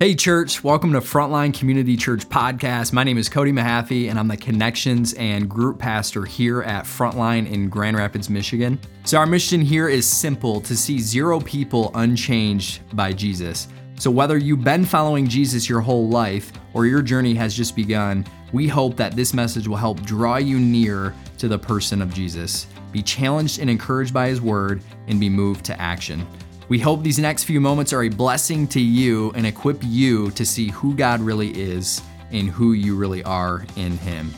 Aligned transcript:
Hey, 0.00 0.16
church, 0.16 0.64
welcome 0.64 0.92
to 0.94 1.00
Frontline 1.00 1.56
Community 1.56 1.96
Church 1.96 2.28
Podcast. 2.28 2.92
My 2.92 3.04
name 3.04 3.16
is 3.16 3.28
Cody 3.28 3.52
Mahaffey, 3.52 4.10
and 4.10 4.18
I'm 4.18 4.26
the 4.26 4.36
Connections 4.36 5.14
and 5.14 5.48
Group 5.48 5.78
Pastor 5.78 6.24
here 6.24 6.62
at 6.62 6.84
Frontline 6.84 7.48
in 7.48 7.68
Grand 7.68 7.96
Rapids, 7.96 8.28
Michigan. 8.28 8.76
So, 9.04 9.18
our 9.18 9.24
mission 9.24 9.60
here 9.60 9.88
is 9.88 10.04
simple 10.04 10.60
to 10.62 10.76
see 10.76 10.98
zero 10.98 11.38
people 11.38 11.92
unchanged 11.94 12.80
by 12.96 13.12
Jesus. 13.12 13.68
So, 13.94 14.10
whether 14.10 14.36
you've 14.36 14.64
been 14.64 14.84
following 14.84 15.28
Jesus 15.28 15.68
your 15.68 15.80
whole 15.80 16.08
life 16.08 16.52
or 16.72 16.86
your 16.86 17.00
journey 17.00 17.34
has 17.34 17.56
just 17.56 17.76
begun, 17.76 18.26
we 18.52 18.66
hope 18.66 18.96
that 18.96 19.14
this 19.14 19.32
message 19.32 19.68
will 19.68 19.76
help 19.76 20.02
draw 20.02 20.38
you 20.38 20.58
near 20.58 21.14
to 21.38 21.46
the 21.46 21.58
person 21.58 22.02
of 22.02 22.12
Jesus. 22.12 22.66
Be 22.90 23.00
challenged 23.00 23.60
and 23.60 23.70
encouraged 23.70 24.12
by 24.12 24.26
his 24.26 24.40
word 24.40 24.82
and 25.06 25.20
be 25.20 25.28
moved 25.28 25.64
to 25.66 25.80
action. 25.80 26.26
We 26.68 26.78
hope 26.78 27.02
these 27.02 27.18
next 27.18 27.44
few 27.44 27.60
moments 27.60 27.92
are 27.92 28.04
a 28.04 28.08
blessing 28.08 28.66
to 28.68 28.80
you 28.80 29.32
and 29.32 29.46
equip 29.46 29.78
you 29.82 30.30
to 30.30 30.46
see 30.46 30.70
who 30.70 30.94
God 30.94 31.20
really 31.20 31.50
is 31.50 32.00
and 32.30 32.48
who 32.48 32.72
you 32.72 32.96
really 32.96 33.22
are 33.24 33.66
in 33.76 33.98
Him. 33.98 34.32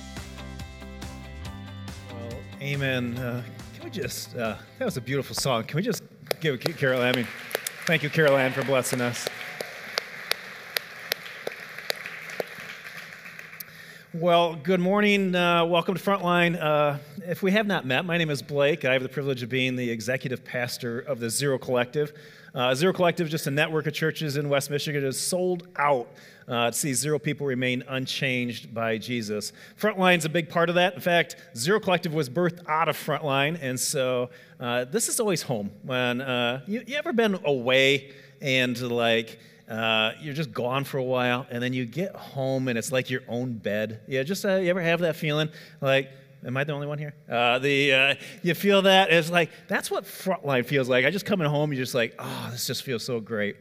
Well, 2.10 2.38
amen. 2.60 3.16
Uh, 3.16 3.44
can 3.74 3.84
we 3.84 3.90
just, 3.90 4.34
uh, 4.34 4.56
that 4.78 4.84
was 4.84 4.96
a 4.96 5.00
beautiful 5.00 5.36
song. 5.36 5.64
Can 5.64 5.76
we 5.76 5.82
just 5.82 6.02
give 6.40 6.58
Carol, 6.60 7.00
I 7.00 7.12
mean, 7.12 7.26
thank 7.86 8.02
you, 8.02 8.10
Carol 8.10 8.36
Ann, 8.36 8.52
for 8.52 8.64
blessing 8.64 9.00
us. 9.00 9.28
Well, 14.18 14.54
good 14.54 14.80
morning. 14.80 15.34
Uh, 15.34 15.66
welcome 15.66 15.94
to 15.94 16.02
Frontline. 16.02 16.58
Uh, 16.58 16.96
if 17.26 17.42
we 17.42 17.52
have 17.52 17.66
not 17.66 17.84
met, 17.84 18.06
my 18.06 18.16
name 18.16 18.30
is 18.30 18.40
Blake. 18.40 18.86
I 18.86 18.94
have 18.94 19.02
the 19.02 19.10
privilege 19.10 19.42
of 19.42 19.50
being 19.50 19.76
the 19.76 19.90
executive 19.90 20.42
pastor 20.42 21.00
of 21.00 21.20
the 21.20 21.28
Zero 21.28 21.58
Collective. 21.58 22.14
Uh, 22.54 22.74
Zero 22.74 22.94
Collective, 22.94 23.28
just 23.28 23.46
a 23.46 23.50
network 23.50 23.86
of 23.86 23.92
churches 23.92 24.38
in 24.38 24.48
West 24.48 24.70
Michigan, 24.70 25.04
is 25.04 25.20
sold 25.20 25.68
out 25.76 26.08
uh, 26.48 26.70
to 26.70 26.72
see 26.72 26.94
zero 26.94 27.18
people 27.18 27.46
remain 27.46 27.84
unchanged 27.88 28.72
by 28.72 28.96
Jesus. 28.96 29.52
Frontline's 29.78 30.24
a 30.24 30.30
big 30.30 30.48
part 30.48 30.70
of 30.70 30.76
that. 30.76 30.94
In 30.94 31.00
fact, 31.02 31.36
Zero 31.54 31.78
Collective 31.78 32.14
was 32.14 32.30
birthed 32.30 32.66
out 32.70 32.88
of 32.88 32.96
Frontline, 32.96 33.58
and 33.60 33.78
so 33.78 34.30
uh, 34.58 34.86
this 34.86 35.10
is 35.10 35.20
always 35.20 35.42
home. 35.42 35.70
When 35.82 36.22
uh, 36.22 36.62
you, 36.66 36.82
you 36.86 36.96
ever 36.96 37.12
been 37.12 37.38
away 37.44 38.12
and 38.40 38.80
like 38.80 39.38
uh, 39.68 40.12
you're 40.20 40.34
just 40.34 40.52
gone 40.52 40.84
for 40.84 40.98
a 40.98 41.02
while, 41.02 41.46
and 41.50 41.62
then 41.62 41.72
you 41.72 41.86
get 41.86 42.14
home 42.14 42.68
and 42.68 42.78
it's 42.78 42.92
like 42.92 43.10
your 43.10 43.22
own 43.28 43.54
bed. 43.54 44.00
Yeah, 44.06 44.22
just 44.22 44.44
uh, 44.44 44.56
you 44.56 44.70
ever 44.70 44.80
have 44.80 45.00
that 45.00 45.16
feeling? 45.16 45.48
Like, 45.80 46.10
am 46.44 46.56
I 46.56 46.64
the 46.64 46.72
only 46.72 46.86
one 46.86 46.98
here? 46.98 47.14
Uh, 47.28 47.58
the 47.58 47.92
uh, 47.92 48.14
you 48.42 48.54
feel 48.54 48.82
that 48.82 49.10
it's 49.10 49.30
like 49.30 49.50
that's 49.68 49.90
what 49.90 50.04
frontline 50.04 50.64
feels 50.64 50.88
like. 50.88 51.04
I 51.04 51.10
just 51.10 51.26
coming 51.26 51.48
home, 51.48 51.72
you're 51.72 51.82
just 51.82 51.94
like, 51.94 52.14
oh, 52.18 52.48
this 52.52 52.66
just 52.66 52.84
feels 52.84 53.04
so 53.04 53.20
great. 53.20 53.56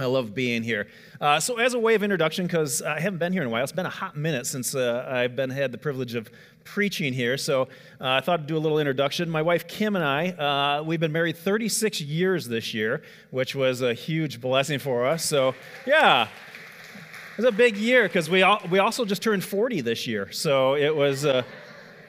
I 0.00 0.06
love 0.06 0.34
being 0.34 0.62
here. 0.62 0.88
Uh, 1.20 1.38
so, 1.40 1.58
as 1.58 1.74
a 1.74 1.78
way 1.78 1.94
of 1.94 2.02
introduction, 2.02 2.46
because 2.46 2.82
I 2.82 3.00
haven't 3.00 3.18
been 3.18 3.32
here 3.32 3.42
in 3.42 3.48
a 3.48 3.50
while, 3.50 3.62
it's 3.62 3.72
been 3.72 3.86
a 3.86 3.90
hot 3.90 4.16
minute 4.16 4.46
since 4.46 4.74
uh, 4.74 5.06
I've 5.08 5.36
been 5.36 5.50
had 5.50 5.72
the 5.72 5.78
privilege 5.78 6.14
of 6.14 6.30
preaching 6.64 7.12
here. 7.12 7.36
So, 7.36 7.62
uh, 7.62 7.66
I 8.00 8.20
thought 8.20 8.40
I'd 8.40 8.46
do 8.46 8.56
a 8.56 8.58
little 8.58 8.78
introduction. 8.78 9.28
My 9.28 9.42
wife 9.42 9.68
Kim 9.68 9.96
and 9.96 10.04
I, 10.04 10.28
uh, 10.30 10.82
we've 10.82 11.00
been 11.00 11.12
married 11.12 11.36
36 11.36 12.00
years 12.00 12.48
this 12.48 12.72
year, 12.72 13.02
which 13.30 13.54
was 13.54 13.82
a 13.82 13.94
huge 13.94 14.40
blessing 14.40 14.78
for 14.78 15.06
us. 15.06 15.24
So, 15.24 15.54
yeah, 15.86 16.24
it 16.24 17.36
was 17.36 17.46
a 17.46 17.52
big 17.52 17.76
year 17.76 18.04
because 18.04 18.30
we 18.30 18.44
we 18.70 18.78
also 18.78 19.04
just 19.04 19.22
turned 19.22 19.44
40 19.44 19.80
this 19.82 20.06
year. 20.06 20.30
So 20.32 20.74
it 20.76 20.94
was. 20.94 21.26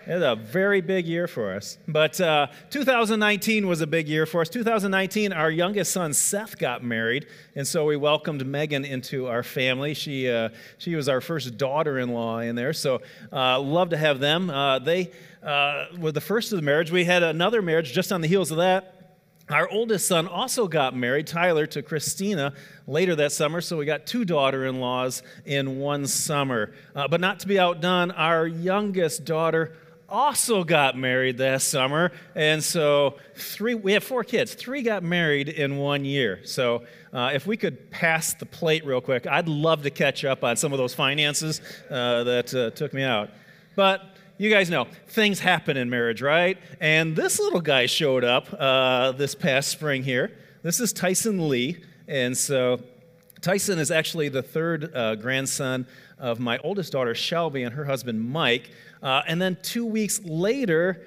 It's 0.07 0.23
a 0.23 0.35
very 0.35 0.81
big 0.81 1.05
year 1.05 1.27
for 1.27 1.53
us. 1.53 1.77
But 1.87 2.19
uh, 2.19 2.47
2019 2.71 3.67
was 3.67 3.81
a 3.81 3.87
big 3.87 4.07
year 4.07 4.25
for 4.25 4.41
us. 4.41 4.49
2019, 4.49 5.31
our 5.31 5.51
youngest 5.51 5.91
son 5.91 6.13
Seth 6.13 6.57
got 6.57 6.83
married, 6.83 7.27
and 7.55 7.67
so 7.67 7.85
we 7.85 7.97
welcomed 7.97 8.45
Megan 8.45 8.83
into 8.83 9.27
our 9.27 9.43
family. 9.43 9.93
She 9.93 10.29
uh, 10.29 10.49
she 10.79 10.95
was 10.95 11.07
our 11.07 11.21
first 11.21 11.55
daughter-in-law 11.57 12.39
in 12.39 12.55
there, 12.55 12.73
so 12.73 13.01
uh, 13.31 13.59
love 13.59 13.89
to 13.89 13.97
have 13.97 14.19
them. 14.19 14.49
Uh, 14.49 14.79
they 14.79 15.11
uh, 15.43 15.85
were 15.99 16.11
the 16.11 16.21
first 16.21 16.51
of 16.51 16.55
the 16.55 16.63
marriage. 16.63 16.91
We 16.91 17.05
had 17.05 17.21
another 17.21 17.61
marriage 17.61 17.93
just 17.93 18.11
on 18.11 18.21
the 18.21 18.27
heels 18.27 18.49
of 18.49 18.57
that. 18.57 18.97
Our 19.51 19.69
oldest 19.69 20.07
son 20.07 20.27
also 20.27 20.67
got 20.67 20.95
married, 20.95 21.27
Tyler, 21.27 21.65
to 21.67 21.81
Christina 21.81 22.53
later 22.87 23.15
that 23.17 23.33
summer, 23.33 23.59
so 23.59 23.77
we 23.77 23.85
got 23.85 24.07
two 24.07 24.23
daughter 24.23 24.65
in 24.65 24.79
laws 24.79 25.23
in 25.45 25.77
one 25.77 26.07
summer. 26.07 26.71
Uh, 26.95 27.07
but 27.07 27.19
not 27.19 27.39
to 27.41 27.47
be 27.47 27.59
outdone, 27.59 28.11
our 28.11 28.47
youngest 28.47 29.25
daughter 29.25 29.75
also 30.11 30.63
got 30.63 30.97
married 30.97 31.37
that 31.37 31.61
summer. 31.61 32.11
And 32.35 32.63
so, 32.63 33.15
three, 33.35 33.73
we 33.73 33.93
have 33.93 34.03
four 34.03 34.23
kids. 34.23 34.53
Three 34.53 34.83
got 34.83 35.01
married 35.01 35.49
in 35.49 35.77
one 35.77 36.03
year. 36.05 36.41
So, 36.43 36.83
uh, 37.13 37.31
if 37.33 37.47
we 37.47 37.57
could 37.57 37.89
pass 37.89 38.33
the 38.33 38.45
plate 38.45 38.85
real 38.85 39.01
quick, 39.01 39.25
I'd 39.25 39.47
love 39.47 39.83
to 39.83 39.89
catch 39.89 40.25
up 40.25 40.43
on 40.43 40.57
some 40.57 40.73
of 40.73 40.77
those 40.77 40.93
finances 40.93 41.61
uh, 41.89 42.23
that 42.25 42.53
uh, 42.53 42.69
took 42.71 42.93
me 42.93 43.03
out. 43.03 43.29
But 43.75 44.01
you 44.37 44.49
guys 44.49 44.69
know 44.69 44.87
things 45.07 45.39
happen 45.39 45.77
in 45.77 45.89
marriage, 45.89 46.21
right? 46.21 46.57
And 46.79 47.15
this 47.15 47.39
little 47.39 47.61
guy 47.61 47.85
showed 47.85 48.23
up 48.23 48.47
uh, 48.57 49.13
this 49.13 49.33
past 49.33 49.69
spring 49.69 50.03
here. 50.03 50.37
This 50.61 50.79
is 50.79 50.91
Tyson 50.93 51.47
Lee. 51.47 51.83
And 52.07 52.37
so, 52.37 52.81
Tyson 53.41 53.79
is 53.79 53.89
actually 53.89 54.29
the 54.29 54.43
third 54.43 54.95
uh, 54.95 55.15
grandson 55.15 55.87
of 56.21 56.39
my 56.39 56.59
oldest 56.59 56.93
daughter, 56.93 57.15
Shelby, 57.15 57.63
and 57.63 57.73
her 57.73 57.83
husband, 57.83 58.29
Mike. 58.29 58.69
Uh, 59.01 59.23
and 59.27 59.41
then 59.41 59.57
two 59.63 59.85
weeks 59.85 60.21
later, 60.23 61.05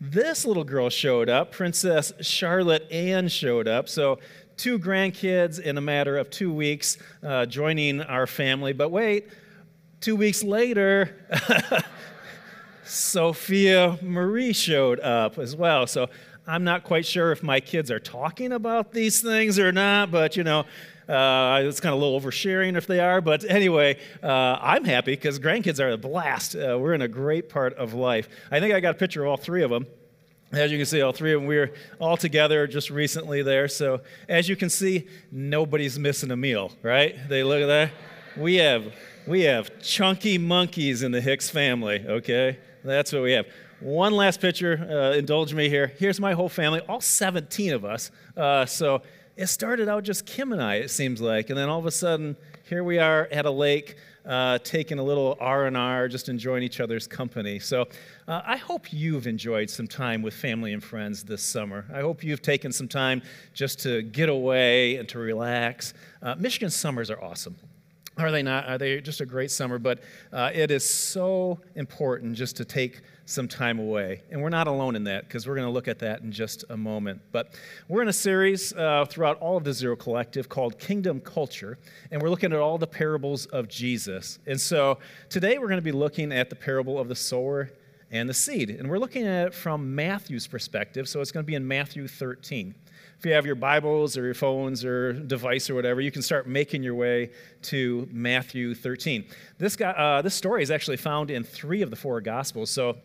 this 0.00 0.44
little 0.44 0.64
girl 0.64 0.90
showed 0.90 1.30
up. 1.30 1.52
Princess 1.52 2.12
Charlotte 2.20 2.86
Ann 2.90 3.28
showed 3.28 3.68
up. 3.68 3.88
So, 3.88 4.18
two 4.56 4.78
grandkids 4.78 5.60
in 5.60 5.78
a 5.78 5.80
matter 5.80 6.18
of 6.18 6.30
two 6.30 6.52
weeks 6.52 6.98
uh, 7.22 7.46
joining 7.46 8.00
our 8.02 8.26
family. 8.26 8.72
But 8.72 8.90
wait, 8.90 9.28
two 10.00 10.16
weeks 10.16 10.42
later, 10.42 11.16
Sophia 12.84 13.98
Marie 14.02 14.52
showed 14.52 15.00
up 15.00 15.38
as 15.38 15.54
well. 15.54 15.86
So, 15.86 16.08
I'm 16.48 16.64
not 16.64 16.84
quite 16.84 17.06
sure 17.06 17.32
if 17.32 17.42
my 17.42 17.60
kids 17.60 17.90
are 17.90 17.98
talking 17.98 18.52
about 18.52 18.92
these 18.92 19.20
things 19.20 19.58
or 19.58 19.72
not, 19.72 20.10
but 20.10 20.36
you 20.36 20.44
know, 20.44 20.64
uh, 21.08 21.60
it's 21.62 21.80
kind 21.80 21.94
of 21.94 22.00
a 22.00 22.04
little 22.04 22.20
oversharing 22.20 22.76
if 22.76 22.86
they 22.86 23.00
are, 23.00 23.20
but 23.20 23.48
anyway, 23.48 23.98
uh, 24.22 24.58
I'm 24.60 24.84
happy 24.84 25.12
because 25.12 25.38
grandkids 25.38 25.80
are 25.80 25.90
a 25.90 25.96
blast. 25.96 26.56
Uh, 26.56 26.76
we're 26.80 26.94
in 26.94 27.02
a 27.02 27.08
great 27.08 27.48
part 27.48 27.74
of 27.74 27.94
life. 27.94 28.28
I 28.50 28.58
think 28.58 28.74
I 28.74 28.80
got 28.80 28.96
a 28.96 28.98
picture 28.98 29.22
of 29.22 29.30
all 29.30 29.36
three 29.36 29.62
of 29.62 29.70
them. 29.70 29.86
As 30.52 30.70
you 30.70 30.78
can 30.78 30.86
see, 30.86 31.02
all 31.02 31.12
three 31.12 31.32
of 31.32 31.40
them, 31.40 31.48
we 31.48 31.56
were 31.56 31.72
all 31.98 32.16
together 32.16 32.66
just 32.66 32.90
recently 32.90 33.42
there. 33.42 33.66
So, 33.68 34.00
as 34.28 34.48
you 34.48 34.56
can 34.56 34.70
see, 34.70 35.06
nobody's 35.30 35.98
missing 35.98 36.30
a 36.30 36.36
meal, 36.36 36.72
right? 36.82 37.16
They 37.28 37.42
look 37.42 37.62
at 37.62 37.66
that. 37.66 37.90
We 38.36 38.56
have, 38.56 38.92
we 39.26 39.42
have 39.42 39.80
chunky 39.80 40.38
monkeys 40.38 41.02
in 41.02 41.10
the 41.10 41.20
Hicks 41.20 41.50
family, 41.50 42.04
okay? 42.06 42.58
That's 42.84 43.12
what 43.12 43.22
we 43.22 43.32
have. 43.32 43.46
One 43.80 44.12
last 44.12 44.40
picture, 44.40 44.86
uh, 44.88 45.16
indulge 45.16 45.52
me 45.52 45.68
here. 45.68 45.88
Here's 45.98 46.20
my 46.20 46.32
whole 46.32 46.48
family, 46.48 46.80
all 46.88 47.00
17 47.00 47.72
of 47.72 47.84
us. 47.84 48.10
Uh, 48.36 48.66
so, 48.66 49.02
it 49.36 49.48
started 49.48 49.88
out 49.88 50.02
just 50.02 50.24
Kim 50.24 50.52
and 50.52 50.62
I, 50.62 50.76
it 50.76 50.90
seems 50.90 51.20
like, 51.20 51.50
and 51.50 51.58
then 51.58 51.68
all 51.68 51.78
of 51.78 51.86
a 51.86 51.90
sudden, 51.90 52.36
here 52.68 52.82
we 52.82 52.98
are 52.98 53.28
at 53.30 53.44
a 53.44 53.50
lake, 53.50 53.96
uh, 54.24 54.58
taking 54.64 54.98
a 54.98 55.02
little 55.02 55.36
R 55.38 55.66
and 55.66 55.76
R, 55.76 56.08
just 56.08 56.28
enjoying 56.28 56.62
each 56.62 56.80
other's 56.80 57.06
company. 57.06 57.58
So, 57.58 57.86
uh, 58.26 58.42
I 58.44 58.56
hope 58.56 58.92
you've 58.92 59.26
enjoyed 59.26 59.70
some 59.70 59.86
time 59.86 60.22
with 60.22 60.34
family 60.34 60.72
and 60.72 60.82
friends 60.82 61.22
this 61.22 61.42
summer. 61.42 61.84
I 61.92 62.00
hope 62.00 62.24
you've 62.24 62.42
taken 62.42 62.72
some 62.72 62.88
time 62.88 63.22
just 63.52 63.78
to 63.80 64.02
get 64.02 64.28
away 64.28 64.96
and 64.96 65.08
to 65.10 65.18
relax. 65.18 65.94
Uh, 66.22 66.34
Michigan 66.36 66.70
summers 66.70 67.10
are 67.10 67.22
awesome. 67.22 67.56
Are 68.18 68.30
they 68.30 68.42
not? 68.42 68.66
Are 68.66 68.78
they 68.78 69.00
just 69.02 69.20
a 69.20 69.26
great 69.26 69.50
summer? 69.50 69.78
But 69.78 70.00
uh, 70.32 70.50
it 70.54 70.70
is 70.70 70.88
so 70.88 71.60
important 71.74 72.34
just 72.34 72.56
to 72.56 72.64
take 72.64 73.02
some 73.26 73.46
time 73.46 73.78
away. 73.78 74.22
And 74.30 74.40
we're 74.40 74.48
not 74.48 74.68
alone 74.68 74.96
in 74.96 75.04
that 75.04 75.24
because 75.24 75.46
we're 75.46 75.54
going 75.54 75.66
to 75.66 75.72
look 75.72 75.86
at 75.86 75.98
that 75.98 76.22
in 76.22 76.32
just 76.32 76.64
a 76.70 76.76
moment. 76.78 77.20
But 77.30 77.54
we're 77.88 78.00
in 78.00 78.08
a 78.08 78.14
series 78.14 78.72
uh, 78.72 79.04
throughout 79.06 79.38
all 79.40 79.58
of 79.58 79.64
the 79.64 79.72
Zero 79.72 79.96
Collective 79.96 80.48
called 80.48 80.78
Kingdom 80.78 81.20
Culture, 81.20 81.78
and 82.10 82.22
we're 82.22 82.30
looking 82.30 82.54
at 82.54 82.58
all 82.58 82.78
the 82.78 82.86
parables 82.86 83.46
of 83.46 83.68
Jesus. 83.68 84.38
And 84.46 84.58
so 84.58 84.98
today 85.28 85.58
we're 85.58 85.68
going 85.68 85.76
to 85.76 85.82
be 85.82 85.92
looking 85.92 86.32
at 86.32 86.48
the 86.48 86.56
parable 86.56 86.98
of 86.98 87.08
the 87.08 87.16
sower 87.16 87.70
and 88.10 88.28
the 88.28 88.34
seed. 88.34 88.70
And 88.70 88.88
we're 88.88 88.98
looking 88.98 89.26
at 89.26 89.48
it 89.48 89.54
from 89.54 89.94
Matthew's 89.94 90.46
perspective, 90.46 91.08
so 91.08 91.20
it's 91.20 91.32
going 91.32 91.44
to 91.44 91.46
be 91.46 91.56
in 91.56 91.66
Matthew 91.66 92.06
13. 92.08 92.74
If 93.18 93.24
you 93.24 93.32
have 93.32 93.46
your 93.46 93.54
Bibles 93.54 94.18
or 94.18 94.24
your 94.24 94.34
phones 94.34 94.84
or 94.84 95.14
device 95.14 95.70
or 95.70 95.74
whatever, 95.74 96.02
you 96.02 96.10
can 96.10 96.20
start 96.20 96.46
making 96.46 96.82
your 96.82 96.94
way 96.94 97.30
to 97.62 98.06
Matthew 98.12 98.74
13. 98.74 99.24
This, 99.56 99.74
guy, 99.74 99.90
uh, 99.92 100.20
this 100.20 100.34
story 100.34 100.62
is 100.62 100.70
actually 100.70 100.98
found 100.98 101.30
in 101.30 101.42
three 101.42 101.80
of 101.80 101.88
the 101.88 101.96
four 101.96 102.20
Gospels, 102.20 102.70
so 102.70 102.98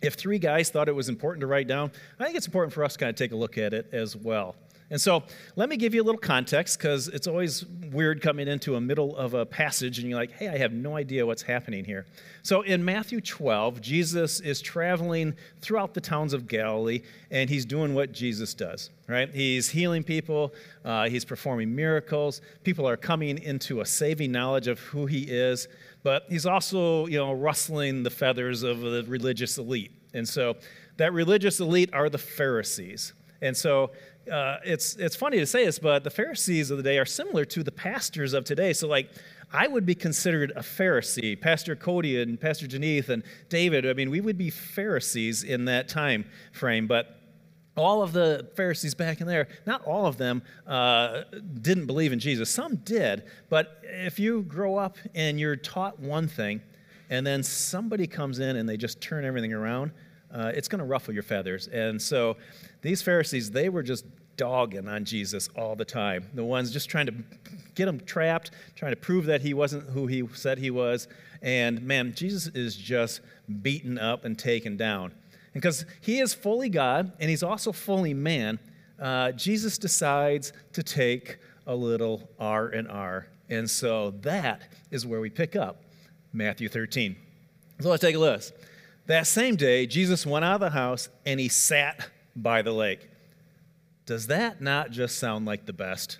if 0.00 0.14
three 0.14 0.38
guys 0.38 0.70
thought 0.70 0.88
it 0.88 0.94
was 0.94 1.10
important 1.10 1.42
to 1.42 1.46
write 1.46 1.68
down, 1.68 1.92
I 2.18 2.24
think 2.24 2.36
it's 2.36 2.46
important 2.46 2.72
for 2.72 2.82
us 2.82 2.94
to 2.94 2.98
kind 2.98 3.10
of 3.10 3.16
take 3.16 3.32
a 3.32 3.36
look 3.36 3.58
at 3.58 3.74
it 3.74 3.90
as 3.92 4.16
well. 4.16 4.56
And 4.92 5.00
so 5.00 5.22
let 5.56 5.70
me 5.70 5.78
give 5.78 5.94
you 5.94 6.02
a 6.02 6.04
little 6.04 6.20
context 6.20 6.78
because 6.78 7.08
it's 7.08 7.26
always 7.26 7.64
weird 7.64 8.20
coming 8.20 8.46
into 8.46 8.76
a 8.76 8.80
middle 8.80 9.16
of 9.16 9.32
a 9.32 9.46
passage 9.46 9.98
and 9.98 10.06
you're 10.06 10.18
like, 10.18 10.32
hey, 10.32 10.48
I 10.48 10.58
have 10.58 10.74
no 10.74 10.98
idea 10.98 11.24
what's 11.24 11.40
happening 11.40 11.86
here. 11.86 12.04
So 12.42 12.60
in 12.60 12.84
Matthew 12.84 13.22
12, 13.22 13.80
Jesus 13.80 14.40
is 14.40 14.60
traveling 14.60 15.34
throughout 15.62 15.94
the 15.94 16.02
towns 16.02 16.34
of 16.34 16.46
Galilee 16.46 17.00
and 17.30 17.48
he's 17.48 17.64
doing 17.64 17.94
what 17.94 18.12
Jesus 18.12 18.52
does, 18.52 18.90
right? 19.08 19.34
He's 19.34 19.70
healing 19.70 20.04
people, 20.04 20.52
uh, 20.84 21.08
he's 21.08 21.24
performing 21.24 21.74
miracles. 21.74 22.42
People 22.62 22.86
are 22.86 22.98
coming 22.98 23.38
into 23.38 23.80
a 23.80 23.86
saving 23.86 24.30
knowledge 24.30 24.68
of 24.68 24.78
who 24.78 25.06
he 25.06 25.22
is, 25.22 25.68
but 26.02 26.26
he's 26.28 26.44
also, 26.44 27.06
you 27.06 27.16
know, 27.16 27.32
rustling 27.32 28.02
the 28.02 28.10
feathers 28.10 28.62
of 28.62 28.82
the 28.82 29.04
religious 29.08 29.56
elite. 29.56 29.92
And 30.12 30.28
so 30.28 30.56
that 30.98 31.14
religious 31.14 31.60
elite 31.60 31.88
are 31.94 32.10
the 32.10 32.18
Pharisees. 32.18 33.14
And 33.42 33.56
so 33.56 33.90
uh, 34.30 34.58
it's, 34.64 34.96
it's 34.96 35.16
funny 35.16 35.38
to 35.38 35.46
say 35.46 35.64
this, 35.64 35.78
but 35.78 36.04
the 36.04 36.10
Pharisees 36.10 36.70
of 36.70 36.76
the 36.76 36.82
day 36.82 36.98
are 36.98 37.04
similar 37.04 37.44
to 37.46 37.62
the 37.62 37.72
pastors 37.72 38.32
of 38.32 38.44
today. 38.44 38.72
So, 38.72 38.88
like, 38.88 39.10
I 39.52 39.66
would 39.66 39.84
be 39.84 39.94
considered 39.94 40.52
a 40.56 40.60
Pharisee. 40.60 41.38
Pastor 41.40 41.76
Cody 41.76 42.20
and 42.22 42.40
Pastor 42.40 42.66
Janeth 42.66 43.08
and 43.08 43.22
David, 43.48 43.86
I 43.86 43.92
mean, 43.92 44.10
we 44.10 44.20
would 44.20 44.38
be 44.38 44.50
Pharisees 44.50 45.42
in 45.42 45.66
that 45.66 45.88
time 45.88 46.24
frame. 46.52 46.86
But 46.86 47.18
all 47.76 48.02
of 48.02 48.12
the 48.12 48.48
Pharisees 48.54 48.94
back 48.94 49.20
in 49.20 49.26
there, 49.26 49.48
not 49.66 49.84
all 49.84 50.06
of 50.06 50.16
them 50.16 50.42
uh, 50.66 51.22
didn't 51.60 51.86
believe 51.86 52.12
in 52.12 52.18
Jesus. 52.18 52.50
Some 52.50 52.76
did. 52.76 53.24
But 53.48 53.82
if 53.84 54.18
you 54.18 54.42
grow 54.42 54.76
up 54.76 54.96
and 55.14 55.38
you're 55.38 55.56
taught 55.56 55.98
one 55.98 56.28
thing, 56.28 56.60
and 57.10 57.26
then 57.26 57.42
somebody 57.42 58.06
comes 58.06 58.38
in 58.38 58.56
and 58.56 58.66
they 58.66 58.78
just 58.78 59.00
turn 59.00 59.24
everything 59.24 59.52
around, 59.52 59.90
uh, 60.32 60.52
it's 60.54 60.68
going 60.68 60.78
to 60.78 60.84
ruffle 60.84 61.12
your 61.12 61.22
feathers. 61.22 61.68
And 61.68 62.00
so 62.00 62.36
these 62.80 63.02
Pharisees, 63.02 63.50
they 63.50 63.68
were 63.68 63.82
just 63.82 64.04
dogging 64.36 64.88
on 64.88 65.04
Jesus 65.04 65.48
all 65.56 65.76
the 65.76 65.84
time. 65.84 66.28
The 66.34 66.44
ones 66.44 66.70
just 66.70 66.88
trying 66.88 67.06
to 67.06 67.14
get 67.74 67.88
him 67.88 68.00
trapped, 68.00 68.50
trying 68.74 68.92
to 68.92 68.96
prove 68.96 69.26
that 69.26 69.42
he 69.42 69.54
wasn't 69.54 69.88
who 69.90 70.06
he 70.06 70.26
said 70.34 70.58
he 70.58 70.70
was. 70.70 71.08
And 71.42 71.82
man, 71.82 72.14
Jesus 72.14 72.46
is 72.48 72.76
just 72.76 73.20
beaten 73.62 73.98
up 73.98 74.24
and 74.24 74.38
taken 74.38 74.76
down. 74.76 75.12
And 75.54 75.62
because 75.62 75.84
he 76.00 76.20
is 76.20 76.32
fully 76.32 76.68
God 76.68 77.12
and 77.20 77.28
he's 77.28 77.42
also 77.42 77.72
fully 77.72 78.14
man, 78.14 78.58
uh, 79.00 79.32
Jesus 79.32 79.78
decides 79.78 80.52
to 80.72 80.82
take 80.82 81.38
a 81.66 81.74
little 81.74 82.28
R 82.38 82.68
and 82.68 82.88
R. 82.88 83.26
And 83.50 83.68
so 83.68 84.12
that 84.22 84.62
is 84.90 85.04
where 85.04 85.20
we 85.20 85.28
pick 85.28 85.56
up 85.56 85.82
Matthew 86.32 86.68
13. 86.68 87.16
So 87.80 87.90
let's 87.90 88.00
take 88.00 88.14
a 88.14 88.18
look. 88.18 88.42
That 89.06 89.26
same 89.26 89.56
day, 89.56 89.86
Jesus 89.86 90.24
went 90.24 90.44
out 90.44 90.54
of 90.54 90.60
the 90.60 90.70
house 90.70 91.08
and 91.26 91.40
he 91.40 91.48
sat 91.48 92.08
by 92.36 92.62
the 92.62 92.72
lake. 92.72 93.08
Does 94.06 94.28
that 94.28 94.60
not 94.60 94.90
just 94.90 95.18
sound 95.18 95.46
like 95.46 95.66
the 95.66 95.72
best? 95.72 96.18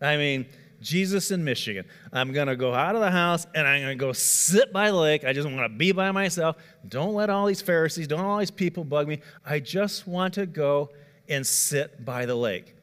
I 0.00 0.16
mean, 0.16 0.46
Jesus 0.80 1.30
in 1.30 1.42
Michigan. 1.44 1.84
I'm 2.12 2.32
going 2.32 2.46
to 2.46 2.56
go 2.56 2.72
out 2.72 2.94
of 2.94 3.00
the 3.00 3.10
house 3.10 3.46
and 3.54 3.66
I'm 3.66 3.80
going 3.80 3.98
to 3.98 4.04
go 4.04 4.12
sit 4.12 4.72
by 4.72 4.90
the 4.90 4.96
lake. 4.96 5.24
I 5.24 5.32
just 5.32 5.48
want 5.48 5.70
to 5.70 5.76
be 5.76 5.92
by 5.92 6.12
myself. 6.12 6.56
Don't 6.86 7.14
let 7.14 7.30
all 7.30 7.46
these 7.46 7.62
Pharisees, 7.62 8.06
don't 8.06 8.20
all 8.20 8.38
these 8.38 8.50
people 8.50 8.84
bug 8.84 9.08
me. 9.08 9.20
I 9.44 9.60
just 9.60 10.06
want 10.06 10.34
to 10.34 10.46
go 10.46 10.90
and 11.28 11.46
sit 11.46 12.04
by 12.04 12.26
the 12.26 12.34
lake. 12.34 12.74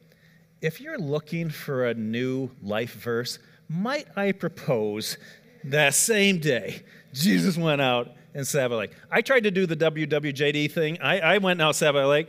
If 0.60 0.80
you're 0.80 0.98
looking 0.98 1.48
for 1.48 1.86
a 1.86 1.94
new 1.94 2.50
life 2.62 2.94
verse, 2.94 3.38
might 3.68 4.06
I 4.16 4.32
propose 4.32 5.16
that 5.64 5.94
same 5.94 6.38
day 6.38 6.82
Jesus 7.12 7.56
went 7.56 7.80
out 7.80 8.10
and 8.36 8.46
the 8.46 8.76
lake? 8.76 8.92
I 9.10 9.22
tried 9.22 9.44
to 9.44 9.50
do 9.50 9.66
the 9.66 9.76
WWJD 9.76 10.70
thing. 10.70 11.00
I, 11.00 11.18
I 11.20 11.38
went 11.38 11.60
out 11.60 11.74
the 12.02 12.06
lake 12.06 12.28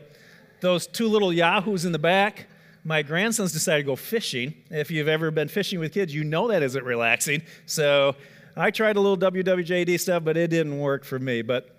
those 0.62 0.88
two 0.88 1.08
little 1.08 1.32
yahoos 1.32 1.86
in 1.86 1.92
the 1.92 2.00
back, 2.00 2.48
my 2.84 3.02
grandsons 3.02 3.52
decided 3.52 3.84
to 3.84 3.86
go 3.86 3.96
fishing. 3.96 4.54
If 4.70 4.90
you've 4.92 5.08
ever 5.08 5.30
been 5.30 5.48
fishing 5.48 5.80
with 5.80 5.94
kids, 5.94 6.14
you 6.14 6.24
know 6.24 6.48
that 6.48 6.64
isn't 6.64 6.84
relaxing. 6.84 7.42
So 7.66 8.16
I 8.56 8.72
tried 8.72 8.96
a 8.96 9.02
little 9.02 9.18
WWJD 9.18 10.00
stuff, 10.00 10.24
but 10.24 10.38
it 10.38 10.50
didn't 10.50 10.80
work 10.80 11.04
for 11.04 11.20
me. 11.20 11.42
But 11.42 11.76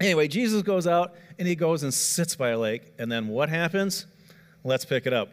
anyway, 0.00 0.28
Jesus 0.28 0.62
goes 0.62 0.86
out 0.86 1.14
and 1.38 1.48
he 1.48 1.54
goes 1.54 1.82
and 1.82 1.92
sits 1.92 2.36
by 2.36 2.50
a 2.50 2.58
lake. 2.58 2.82
And 2.98 3.10
then 3.10 3.28
what 3.28 3.48
happens? 3.48 4.06
Let's 4.62 4.84
pick 4.84 5.06
it 5.06 5.12
up. 5.12 5.30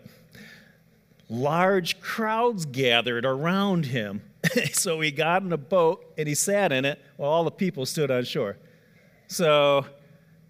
Large 1.29 1.99
crowds 1.99 2.65
gathered 2.65 3.25
around 3.25 3.87
him. 3.87 4.23
so 4.71 4.99
he 4.99 5.11
got 5.11 5.43
in 5.43 5.53
a 5.53 5.57
boat 5.57 6.05
and 6.17 6.27
he 6.27 6.35
sat 6.35 6.71
in 6.71 6.85
it 6.85 7.01
while 7.17 7.29
all 7.29 7.43
the 7.43 7.51
people 7.51 7.85
stood 7.85 8.11
on 8.11 8.23
shore. 8.23 8.57
So 9.27 9.85